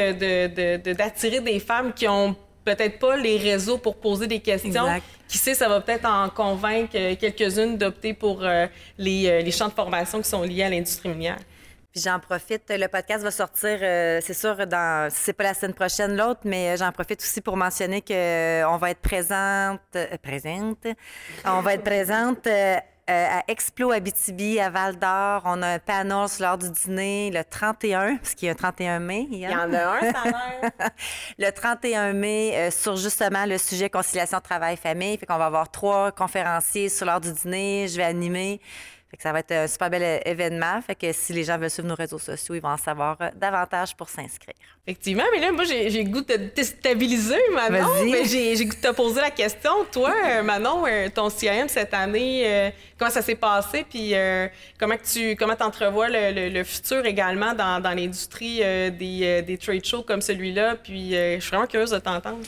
d'attirer 0.95 1.41
des 1.41 1.61
femmes 1.61 1.93
qui 1.93 2.09
ont 2.09 2.35
peut-être 2.75 2.99
pas 2.99 3.17
les 3.17 3.39
réseaux 3.39 3.79
pour 3.79 3.97
poser 3.97 4.27
des 4.27 4.41
questions. 4.41 4.87
Qui 5.27 5.37
sait, 5.37 5.55
ça 5.55 5.69
va 5.69 5.81
peut-être 5.81 6.07
en 6.07 6.31
convaincre 6.31 6.93
quelques-unes 6.93 7.77
d'opter 7.77 8.15
pour 8.15 8.43
euh, 8.43 8.67
les, 8.97 9.43
les, 9.43 9.51
champs 9.51 9.69
de 9.69 9.75
formation 9.75 10.23
qui 10.23 10.29
sont 10.29 10.43
liés 10.43 10.63
à 10.63 10.71
l'industrie 10.71 11.11
minière. 11.11 11.37
Puis 11.93 12.03
j'en 12.03 12.19
profite, 12.19 12.65
le 12.71 12.87
podcast 12.87 13.23
va 13.23 13.31
sortir, 13.31 13.79
c'est 13.81 14.35
sûr, 14.35 14.67
dans, 14.67 15.09
c'est 15.11 15.33
pas 15.33 15.45
la 15.45 15.55
semaine 15.55 15.75
prochaine 15.75 16.17
l'autre, 16.17 16.41
mais 16.45 16.77
j'en 16.77 16.93
profite 16.93 17.21
aussi 17.21 17.41
pour 17.41 17.57
mentionner 17.57 18.01
qu'on 18.01 18.77
va 18.77 18.91
être 18.91 19.01
présente, 19.01 19.81
présente, 20.23 20.87
on 21.45 21.61
va 21.61 21.75
être 21.75 21.85
présente 21.85 22.47
euh, 22.47 22.77
à 23.09 23.43
Explo 23.49 23.91
Abitibi, 23.91 24.61
à 24.61 24.71
Val 24.71 24.99
d'Or. 24.99 25.43
On 25.45 25.63
a 25.63 25.69
un 25.69 25.79
panel 25.79 26.29
sur 26.29 26.45
l'heure 26.45 26.59
du 26.59 26.71
dîner 26.71 27.31
le 27.33 27.43
31, 27.43 28.17
parce 28.17 28.35
qu'il 28.35 28.47
y 28.47 28.49
a 28.51 28.53
un 28.53 28.57
31 28.57 28.99
mai. 29.01 29.27
Il 29.31 29.39
y 29.39 29.49
en 29.49 29.73
a 29.73 29.97
un, 29.97 30.01
ça 30.01 30.89
Le 31.39 31.51
31 31.51 32.13
mai, 32.13 32.53
euh, 32.55 32.71
sur 32.71 32.97
justement 32.97 33.47
le 33.47 33.59
sujet 33.59 33.89
conciliation 33.89 34.41
travail-famille. 34.41 35.17
Fait 35.17 35.27
qu'on 35.27 35.39
va 35.39 35.47
avoir 35.47 35.71
trois 35.71 36.13
conférenciers 36.13 36.89
sur 36.89 37.07
l'heure 37.07 37.21
du 37.21 37.33
dîner. 37.33 37.87
Je 37.89 37.97
vais 37.97 38.05
animer. 38.05 38.61
Fait 39.11 39.17
que 39.17 39.23
ça 39.23 39.33
va 39.33 39.39
être 39.39 39.53
un 39.53 39.67
super 39.67 39.89
bel 39.89 40.21
événement. 40.27 40.83
Fait 40.83 40.95
que 40.95 41.11
si 41.13 41.33
les 41.33 41.45
gens 41.45 41.57
veulent 41.57 41.71
suivre 41.71 41.89
nos 41.89 41.95
réseaux 41.95 42.19
sociaux, 42.19 42.55
ils 42.55 42.61
vont 42.61 42.69
en 42.69 42.77
savoir 42.77 43.17
euh, 43.23 43.31
davantage 43.35 43.97
pour 43.97 44.11
s'inscrire. 44.11 44.55
Effectivement, 44.87 45.25
mais 45.33 45.41
là, 45.41 45.51
moi, 45.51 45.65
j'ai 45.65 46.05
goût 46.05 46.21
de 46.21 46.27
te 46.35 46.55
déstabiliser, 46.55 47.39
Manon. 47.55 47.87
J'ai 48.27 48.65
goût 48.67 48.75
de 48.75 48.81
te 48.81 48.93
poser 48.93 49.23
la 49.23 49.31
question. 49.31 49.71
Toi, 49.91 50.13
euh, 50.27 50.43
Manon, 50.43 50.85
euh, 50.87 51.09
ton 51.09 51.31
CIM 51.31 51.69
cette 51.69 51.95
année, 51.95 52.73
comment 52.99 53.11
ça 53.11 53.23
s'est 53.23 53.35
passé? 53.35 53.87
Puis 53.89 54.13
comment 54.79 54.97
tu 54.99 55.37
comment 55.37 55.57
entrevois 55.59 56.09
le, 56.09 56.51
le, 56.51 56.65
futur 56.65 57.07
également 57.07 57.55
dans, 57.55 57.81
dans 57.81 57.95
l'industrie 57.95 58.59
des, 58.59 59.43
des, 59.43 59.59
trade 59.59 59.85
shows 59.85 60.03
comme 60.03 60.21
celui-là? 60.21 60.77
Puis 60.77 61.13
je 61.13 61.39
suis 61.41 61.51
vraiment 61.51 61.67
curieuse 61.67 61.91
de 61.91 61.99
t'entendre. 61.99 62.39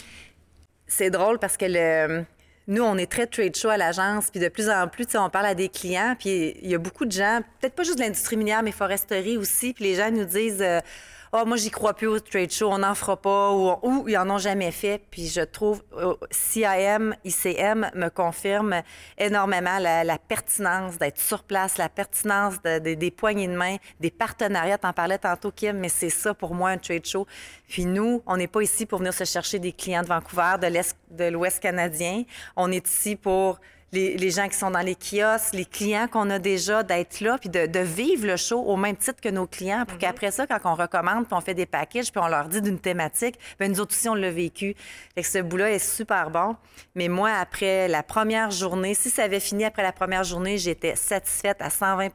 C'est 0.86 1.10
drôle 1.10 1.38
parce 1.38 1.56
que 1.56 1.66
le, 1.66 2.24
nous, 2.70 2.84
on 2.84 2.96
est 2.96 3.10
très 3.10 3.26
trade 3.26 3.56
show 3.56 3.68
à 3.68 3.76
l'agence, 3.76 4.30
puis 4.30 4.38
de 4.38 4.48
plus 4.48 4.70
en 4.70 4.86
plus, 4.86 5.04
on 5.16 5.28
parle 5.28 5.46
à 5.46 5.54
des 5.54 5.68
clients, 5.68 6.14
puis 6.16 6.56
il 6.62 6.70
y 6.70 6.74
a 6.74 6.78
beaucoup 6.78 7.04
de 7.04 7.10
gens, 7.10 7.40
peut-être 7.60 7.74
pas 7.74 7.82
juste 7.82 7.98
de 7.98 8.04
l'industrie 8.04 8.36
minière, 8.36 8.62
mais 8.62 8.70
foresterie 8.70 9.36
aussi, 9.36 9.72
puis 9.72 9.84
les 9.84 9.96
gens 9.96 10.12
nous 10.12 10.24
disent 10.24 10.62
euh, 10.62 10.80
oh, 11.32 11.44
moi, 11.46 11.56
j'y 11.56 11.70
crois 11.70 11.94
plus 11.94 12.06
au 12.06 12.18
trade 12.20 12.50
show, 12.50 12.70
on 12.70 12.78
n'en 12.78 12.94
fera 12.94 13.16
pas, 13.16 13.52
ou, 13.52 14.08
ils 14.08 14.16
en 14.16 14.28
ont 14.30 14.38
jamais 14.38 14.70
fait. 14.70 15.00
Puis 15.10 15.28
je 15.28 15.40
trouve, 15.40 15.82
euh, 15.96 16.14
CIM, 16.30 17.14
ICM 17.24 17.90
me 17.94 18.08
confirme 18.08 18.82
énormément 19.18 19.78
la, 19.78 20.18
pertinence 20.18 20.98
d'être 20.98 21.18
sur 21.18 21.42
place, 21.42 21.78
la 21.78 21.88
pertinence 21.88 22.60
des 22.62 23.10
poignées 23.10 23.48
de 23.48 23.56
main, 23.56 23.76
des 23.98 24.10
partenariats. 24.10 24.78
T'en 24.78 24.92
parlais 24.92 25.18
tantôt, 25.18 25.50
Kim, 25.50 25.78
mais 25.78 25.88
c'est 25.88 26.10
ça 26.10 26.34
pour 26.34 26.54
moi, 26.54 26.70
un 26.70 26.78
trade 26.78 27.06
show. 27.06 27.26
Puis 27.68 27.84
nous, 27.84 28.22
on 28.26 28.36
n'est 28.36 28.46
pas 28.46 28.62
ici 28.62 28.86
pour 28.86 28.98
venir 28.98 29.14
se 29.14 29.24
chercher 29.24 29.58
des 29.58 29.72
clients 29.72 30.02
de 30.02 30.08
Vancouver, 30.08 30.56
de 30.60 31.24
l'Ouest 31.24 31.60
canadien. 31.60 32.24
On 32.56 32.70
est 32.70 32.86
ici 32.86 33.16
pour 33.16 33.60
les, 33.92 34.30
gens 34.30 34.48
qui 34.48 34.56
sont 34.56 34.70
dans 34.70 34.80
les 34.80 34.94
kiosques, 34.94 35.52
les 35.52 35.64
clients 35.64 36.06
qu'on 36.06 36.30
a 36.30 36.38
déjà, 36.38 36.82
d'être 36.82 37.20
là, 37.20 37.38
puis 37.38 37.48
de, 37.48 37.80
vivre 37.80 38.26
le 38.26 38.36
show 38.36 38.60
au 38.60 38.76
même 38.76 38.96
titre 38.96 39.20
que 39.20 39.28
nos 39.28 39.46
clients, 39.46 39.84
pour 39.84 39.94
mhm. 39.94 40.00
qu'après 40.00 40.30
ça, 40.30 40.46
quand 40.46 40.58
on 40.64 40.74
recommande, 40.74 41.26
puis 41.26 41.34
on 41.34 41.40
fait 41.40 41.54
des 41.54 41.66
packages, 41.66 42.12
puis 42.12 42.20
on 42.22 42.28
leur 42.28 42.48
dit 42.48 42.62
d'une 42.62 42.78
thématique, 42.78 43.38
bien, 43.58 43.68
nous 43.68 43.80
autres 43.80 43.94
aussi, 43.94 44.08
on 44.08 44.14
l'a 44.14 44.30
vécu. 44.30 44.74
Fait 45.14 45.22
que 45.22 45.28
ce 45.28 45.38
bout-là 45.38 45.72
est 45.72 45.78
super 45.78 46.30
bon. 46.30 46.56
Mais 46.94 47.08
moi, 47.08 47.30
après 47.32 47.88
la 47.88 48.02
première 48.02 48.50
journée, 48.50 48.94
si 48.94 49.10
ça 49.10 49.24
avait 49.24 49.40
fini 49.40 49.64
après 49.64 49.82
la 49.82 49.92
première 49.92 50.24
journée, 50.24 50.58
j'étais 50.58 50.94
satisfaite 50.94 51.60
à 51.60 51.70
120 51.70 52.10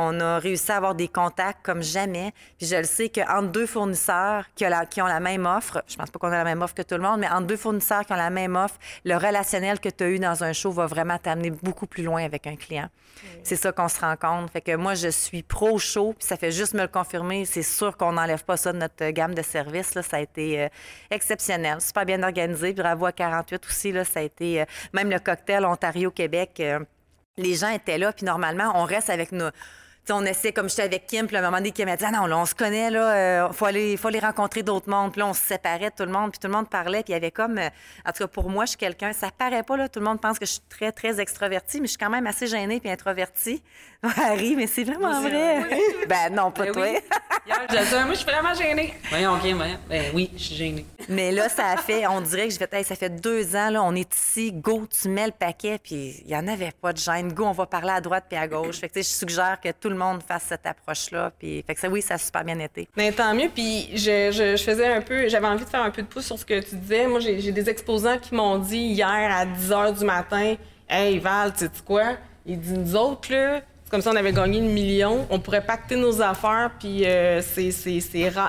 on 0.00 0.20
a 0.20 0.38
réussi 0.38 0.70
à 0.70 0.76
avoir 0.76 0.94
des 0.94 1.08
contacts 1.08 1.58
comme 1.64 1.82
jamais. 1.82 2.32
Puis 2.56 2.68
je 2.68 2.76
le 2.76 2.84
sais 2.84 3.08
qu'entre 3.08 3.48
deux 3.48 3.66
fournisseurs 3.66 4.44
qui, 4.54 4.64
ont 4.64 5.06
la 5.06 5.18
même 5.18 5.44
offre, 5.44 5.82
je 5.88 5.96
pense 5.96 6.08
pas 6.08 6.20
qu'on 6.20 6.28
a 6.28 6.38
la 6.38 6.44
même 6.44 6.62
offre 6.62 6.74
que 6.74 6.82
tout 6.82 6.94
le 6.94 7.02
monde, 7.02 7.18
mais 7.18 7.28
entre 7.28 7.48
deux 7.48 7.56
fournisseurs 7.56 8.06
qui 8.06 8.12
ont 8.12 8.16
la 8.16 8.30
même 8.30 8.54
offre, 8.54 8.76
le 9.04 9.16
relationnel 9.16 9.80
que 9.80 9.88
tu 9.88 10.04
as 10.04 10.08
eu 10.10 10.20
dans 10.20 10.44
un 10.44 10.52
show 10.52 10.70
va 10.70 10.86
vraiment 10.86 11.18
t'amener 11.18 11.50
beaucoup 11.50 11.88
plus 11.88 12.04
loin 12.04 12.24
avec 12.24 12.46
un 12.46 12.54
client. 12.54 12.88
C'est 13.42 13.56
ça 13.56 13.72
qu'on 13.72 13.88
se 13.88 14.00
rend 14.00 14.14
compte. 14.14 14.52
Fait 14.52 14.60
que 14.60 14.76
moi, 14.76 14.94
je 14.94 15.08
suis 15.08 15.42
pro-show, 15.42 16.14
puis 16.16 16.28
ça 16.28 16.36
fait 16.36 16.52
juste 16.52 16.74
me 16.74 16.82
le 16.82 16.88
confirmer. 16.88 17.44
C'est 17.44 17.64
sûr 17.64 17.96
qu'on 17.96 18.12
n'enlève 18.12 18.44
pas 18.44 18.56
ça 18.56 18.72
de 18.72 18.78
notre 18.78 19.10
gamme 19.10 19.34
de 19.34 19.42
services. 19.42 19.96
Là. 19.96 20.02
Ça 20.02 20.18
a 20.18 20.20
été 20.20 20.62
euh, 20.62 20.68
exceptionnel, 21.10 21.80
super 21.80 22.04
bien 22.04 22.22
organisé. 22.22 22.72
Bravo 22.72 23.06
à 23.06 23.12
48 23.12 23.66
aussi. 23.66 23.90
Là, 23.90 24.04
ça 24.04 24.20
a 24.20 24.22
été... 24.22 24.60
Euh, 24.60 24.64
même 24.92 25.10
le 25.10 25.18
cocktail 25.18 25.64
Ontario-Québec, 25.64 26.60
euh, 26.60 26.78
les 27.36 27.54
gens 27.54 27.70
étaient 27.70 27.98
là, 27.98 28.12
puis 28.12 28.26
normalement, 28.26 28.72
on 28.74 28.84
reste 28.84 29.10
avec 29.10 29.32
nos 29.32 29.50
on 30.12 30.24
essaie, 30.24 30.52
comme 30.52 30.68
j'étais 30.68 30.82
avec 30.82 31.06
Kim, 31.06 31.26
puis 31.26 31.36
à 31.36 31.40
un 31.40 31.42
moment 31.42 31.58
donné, 31.58 31.72
Kim 31.72 31.86
m'a 31.86 31.96
dit 31.96 32.04
ah 32.06 32.10
non, 32.10 32.26
là, 32.26 32.38
on 32.38 32.46
se 32.46 32.54
connaît, 32.54 32.90
là, 32.90 33.12
il 33.12 33.50
euh, 33.50 33.52
faut 33.52 33.66
aller, 33.66 33.96
faut 33.96 34.08
aller 34.08 34.18
rencontrer 34.18 34.62
d'autres 34.62 34.88
mondes. 34.88 35.12
Puis 35.12 35.20
là, 35.20 35.26
on 35.26 35.34
se 35.34 35.40
séparait 35.40 35.90
de 35.90 35.94
tout 35.96 36.04
le 36.04 36.12
monde, 36.12 36.30
puis 36.30 36.38
tout 36.38 36.46
le 36.46 36.52
monde 36.52 36.68
parlait, 36.68 37.02
puis 37.02 37.12
il 37.12 37.12
y 37.12 37.16
avait 37.16 37.30
comme, 37.30 37.58
euh, 37.58 37.68
en 38.06 38.12
tout 38.12 38.24
cas, 38.24 38.26
pour 38.26 38.50
moi, 38.50 38.64
je 38.64 38.70
suis 38.70 38.78
quelqu'un, 38.78 39.12
ça 39.12 39.30
paraît 39.36 39.62
pas, 39.62 39.76
là, 39.76 39.88
tout 39.88 40.00
le 40.00 40.06
monde 40.06 40.20
pense 40.20 40.38
que 40.38 40.46
je 40.46 40.52
suis 40.52 40.62
très, 40.68 40.92
très 40.92 41.20
extrovertie, 41.20 41.80
mais 41.80 41.86
je 41.86 41.92
suis 41.92 41.98
quand 41.98 42.10
même 42.10 42.26
assez 42.26 42.46
gênée 42.46 42.80
puis 42.80 42.90
introvertie. 42.90 43.62
Harry, 44.02 44.54
mais 44.54 44.66
c'est 44.66 44.84
vraiment 44.84 45.20
vrai. 45.20 45.62
ben 46.08 46.32
non, 46.32 46.50
pas 46.50 46.64
ben 46.64 46.72
toi. 46.72 46.86
moi, 48.04 48.12
je 48.12 48.14
suis 48.14 48.24
vraiment 48.24 48.54
gênée. 48.54 48.94
Voyons, 49.10 49.34
OK, 49.34 49.42
Ben 49.88 50.04
oui, 50.14 50.30
je 50.34 50.42
suis 50.42 50.54
gênée. 50.54 50.86
Mais 51.08 51.32
là, 51.32 51.48
ça 51.48 51.68
a 51.68 51.76
fait, 51.76 52.06
on 52.06 52.20
dirait 52.20 52.48
que 52.48 52.54
je 52.54 52.58
vais, 52.58 52.82
ça 52.84 52.94
fait 52.94 53.08
deux 53.08 53.56
ans, 53.56 53.70
là, 53.70 53.82
on 53.82 53.94
est 53.94 54.14
ici, 54.14 54.52
go, 54.52 54.86
tu 54.86 55.08
mets 55.08 55.26
le 55.26 55.32
paquet, 55.32 55.78
puis 55.82 56.22
il 56.24 56.30
y 56.30 56.36
en 56.36 56.46
avait 56.46 56.72
pas 56.80 56.92
de 56.92 56.98
gêne. 56.98 57.32
Go, 57.32 57.44
on 57.46 57.52
va 57.52 57.66
parler 57.66 57.90
à 57.90 58.00
droite 58.00 58.26
puis 58.28 58.38
à 58.38 58.46
gauche. 58.46 58.78
Fait 58.78 58.88
que, 58.88 59.00
je 59.00 59.06
suggère 59.06 59.58
que 59.60 59.70
tout 59.72 59.88
le 59.88 59.96
monde 59.98 60.22
fasse 60.22 60.44
cette 60.48 60.66
approche-là. 60.66 61.32
Puis, 61.38 61.62
fait 61.66 61.74
que 61.74 61.80
ça, 61.80 61.88
oui, 61.88 62.00
ça 62.00 62.14
a 62.14 62.18
super 62.18 62.44
bien 62.44 62.58
été. 62.58 62.88
Mais 62.96 63.12
tant 63.12 63.34
mieux. 63.34 63.48
Puis, 63.54 63.90
je, 63.94 64.30
je, 64.32 64.62
faisais 64.62 64.86
un 64.86 65.00
peu, 65.00 65.28
j'avais 65.28 65.46
envie 65.46 65.64
de 65.64 65.70
faire 65.70 65.82
un 65.82 65.90
peu 65.90 66.02
de 66.02 66.06
pouce 66.06 66.26
sur 66.26 66.38
ce 66.38 66.44
que 66.44 66.60
tu 66.60 66.76
disais. 66.76 67.06
Moi, 67.06 67.20
j'ai 67.20 67.52
des 67.52 67.68
exposants 67.68 68.18
qui 68.18 68.34
m'ont 68.34 68.58
dit 68.58 68.78
hier 68.78 69.06
à 69.06 69.44
10 69.44 69.70
h 69.70 69.98
du 69.98 70.04
matin 70.04 70.54
Hey, 70.88 71.18
Val, 71.18 71.52
tu 71.52 71.66
sais 71.66 71.70
quoi? 71.84 72.16
Il 72.46 72.58
dit 72.58 72.72
Nous 72.72 72.96
autres, 72.96 73.30
là, 73.30 73.60
c'est 73.88 73.90
comme 73.90 74.02
si 74.02 74.08
on 74.08 74.16
avait 74.16 74.32
gagné 74.32 74.58
une 74.58 74.70
million. 74.70 75.26
On 75.30 75.38
pourrait 75.38 75.64
pacter 75.64 75.96
nos 75.96 76.20
affaires, 76.20 76.72
puis 76.78 77.06
euh, 77.06 77.40
c'est, 77.40 77.72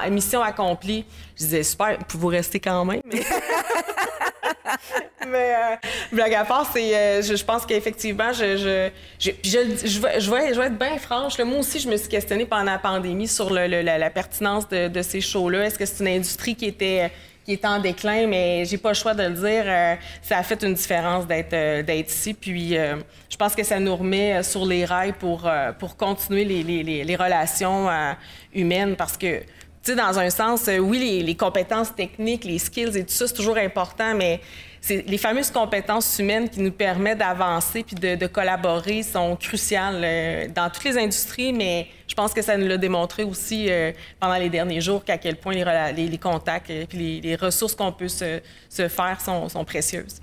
mission 0.09 0.41
accomplie. 0.41 1.05
Je 1.37 1.43
disais, 1.43 1.63
super, 1.63 1.97
vous 2.13 2.27
rester 2.27 2.59
quand 2.59 2.83
même. 2.83 2.99
Mais 3.05 3.21
euh, 5.25 5.75
blague 6.11 6.33
à 6.33 6.45
part, 6.45 6.69
c'est, 6.71 6.95
euh, 6.95 7.21
je, 7.21 7.43
pense 7.43 7.65
qu'effectivement, 7.65 8.31
je, 8.33 8.57
je, 8.57 8.89
je, 9.19 9.31
je, 9.43 9.87
je, 9.87 9.99
vais, 9.99 10.19
je, 10.21 10.59
vais, 10.59 10.67
être 10.67 10.77
bien 10.77 10.97
franche. 10.97 11.37
moi 11.39 11.59
aussi, 11.59 11.79
je 11.79 11.89
me 11.89 11.97
suis 11.97 12.09
questionnée 12.09 12.45
pendant 12.45 12.63
la 12.63 12.79
pandémie 12.79 13.27
sur 13.27 13.51
le, 13.51 13.67
la, 13.67 14.09
pertinence 14.09 14.67
de, 14.69 14.87
de, 14.87 15.01
ces 15.01 15.21
shows-là. 15.21 15.65
Est-ce 15.65 15.77
que 15.77 15.85
c'est 15.85 16.03
une 16.03 16.15
industrie 16.15 16.55
qui 16.55 16.65
était 16.65 17.11
qui 17.45 17.53
est 17.53 17.65
en 17.65 17.79
déclin, 17.79 18.27
mais 18.27 18.63
j'ai 18.65 18.77
pas 18.77 18.89
le 18.89 18.95
choix 18.95 19.15
de 19.15 19.23
le 19.23 19.33
dire. 19.33 19.63
Euh, 19.65 19.95
ça 20.21 20.37
a 20.37 20.43
fait 20.43 20.61
une 20.61 20.75
différence 20.75 21.25
d'être 21.25 21.53
euh, 21.53 21.81
d'être 21.81 22.09
ici. 22.11 22.35
Puis 22.35 22.75
je 22.75 23.37
pense 23.37 23.55
que 23.55 23.63
ça 23.63 23.79
nous 23.79 23.95
remet 23.95 24.43
sur 24.43 24.65
les 24.65 24.85
rails 24.85 25.13
pour, 25.13 25.49
pour 25.79 25.97
continuer 25.97 26.45
les, 26.45 26.63
les, 26.63 27.03
les 27.03 27.15
relations 27.15 27.87
humaines 28.53 28.95
parce 28.95 29.17
que 29.17 29.41
tu 29.83 29.91
sais, 29.91 29.95
dans 29.95 30.19
un 30.19 30.29
sens, 30.29 30.69
oui, 30.79 31.23
les, 31.23 31.35
compétences 31.35 31.95
techniques, 31.95 32.43
les 32.43 32.59
skills 32.59 32.97
et 32.97 33.05
tout 33.05 33.13
ça, 33.13 33.27
c'est 33.27 33.33
toujours 33.33 33.57
important, 33.57 34.13
mais 34.13 34.41
les 34.89 35.17
fameuses 35.17 35.51
compétences 35.51 36.19
humaines 36.19 36.49
qui 36.49 36.61
nous 36.61 36.71
permettent 36.71 37.19
d'avancer 37.19 37.83
puis 37.83 37.95
de, 37.95 38.27
collaborer 38.27 39.03
sont 39.03 39.35
cruciales 39.35 40.01
euh, 40.03 40.47
dans 40.53 40.69
toutes 40.69 40.85
les 40.85 40.97
industries, 40.97 41.53
mais 41.53 41.87
je 42.07 42.15
pense 42.15 42.33
que 42.33 42.41
ça 42.41 42.57
nous 42.57 42.67
l'a 42.67 42.77
démontré 42.77 43.23
aussi 43.23 43.67
euh, 43.69 43.91
pendant 44.19 44.37
les 44.37 44.49
derniers 44.49 44.81
jours 44.81 45.03
qu'à 45.03 45.17
quel 45.17 45.35
point 45.35 45.53
les, 45.53 46.17
contacts 46.17 46.69
et 46.69 46.85
puis 46.85 47.21
les, 47.21 47.35
ressources 47.35 47.75
qu'on 47.75 47.91
peut 47.91 48.07
se, 48.07 48.39
faire 48.69 49.17
sont 49.21 49.65
précieuses. 49.65 50.21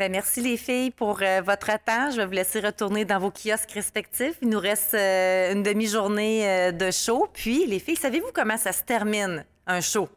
Bien, 0.00 0.08
merci 0.08 0.40
les 0.40 0.56
filles 0.56 0.92
pour 0.92 1.18
euh, 1.20 1.42
votre 1.42 1.66
temps. 1.66 2.10
Je 2.10 2.16
vais 2.16 2.24
vous 2.24 2.32
laisser 2.32 2.58
retourner 2.58 3.04
dans 3.04 3.18
vos 3.18 3.30
kiosques 3.30 3.72
respectifs. 3.72 4.38
Il 4.40 4.48
nous 4.48 4.58
reste 4.58 4.94
une 4.94 5.62
demi-journée 5.62 6.72
de 6.72 6.90
show. 6.90 7.28
Puis, 7.34 7.66
les 7.66 7.78
filles, 7.78 7.96
savez-vous 7.96 8.30
comment 8.32 8.56
ça 8.56 8.72
se 8.72 8.82
termine, 8.82 9.44
un 9.66 9.82
show? 9.82 10.08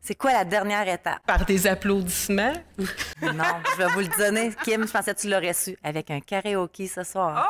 C'est 0.00 0.16
quoi 0.16 0.32
la 0.32 0.44
dernière 0.44 0.88
étape? 0.88 1.20
Par 1.24 1.44
des 1.44 1.68
applaudissements? 1.68 2.54
non, 3.22 3.44
je 3.74 3.76
vais 3.76 3.92
vous 3.92 4.00
le 4.00 4.18
donner. 4.18 4.50
Kim, 4.64 4.88
je 4.88 4.92
pensais 4.92 5.14
que 5.14 5.20
tu 5.20 5.28
l'aurais 5.28 5.52
su. 5.52 5.78
Avec 5.84 6.10
un 6.10 6.18
karaoké 6.18 6.88
ce 6.88 7.04
soir. 7.04 7.48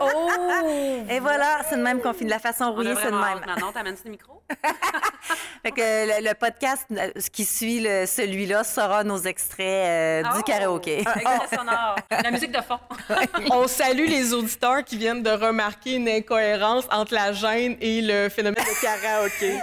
oh! 0.00 0.68
Et 1.08 1.20
voilà, 1.20 1.60
c'est 1.68 1.76
de 1.76 1.82
même 1.82 2.00
qu'on 2.00 2.14
finit. 2.14 2.30
La 2.30 2.40
façon 2.40 2.72
rouillée, 2.72 2.96
c'est 2.96 3.12
de 3.12 3.16
même. 3.16 3.44
Non, 3.60 3.70
t'amènes-tu 3.70 4.06
le 4.06 4.10
micro? 4.10 4.39
fait 5.62 5.70
que 5.70 6.22
le, 6.22 6.34
podcast 6.34 6.86
ce 6.90 7.30
qui 7.30 7.44
suit 7.44 7.82
celui-là 7.82 8.64
sera 8.64 9.04
nos 9.04 9.18
extraits 9.18 9.66
euh, 9.66 10.22
du 10.22 10.38
oh! 10.38 10.42
karaoké. 10.42 10.98
Extrait 11.00 11.56
sonore. 11.56 11.96
La 12.10 12.30
musique 12.30 12.52
de 12.52 12.60
fond. 12.62 12.78
On 13.50 13.66
salue 13.66 14.06
les 14.06 14.32
auditeurs 14.32 14.84
qui 14.84 14.96
viennent 14.96 15.22
de 15.22 15.30
remarquer 15.30 15.94
une 15.94 16.08
incohérence 16.08 16.84
entre 16.90 17.14
la 17.14 17.32
gêne 17.32 17.76
et 17.80 18.02
le 18.02 18.28
phénomène 18.28 18.64
de 18.64 18.80
karaoké. 18.80 19.60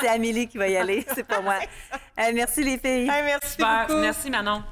c'est 0.00 0.08
Amélie 0.08 0.48
qui 0.48 0.58
va 0.58 0.68
y 0.68 0.76
aller, 0.76 1.04
c'est 1.14 1.26
pas 1.26 1.40
moi. 1.40 1.54
Euh, 2.18 2.30
merci 2.34 2.62
les 2.62 2.78
filles. 2.78 3.06
merci 3.06 3.56
beaucoup. 3.58 4.00
Merci 4.00 4.30
Manon. 4.30 4.62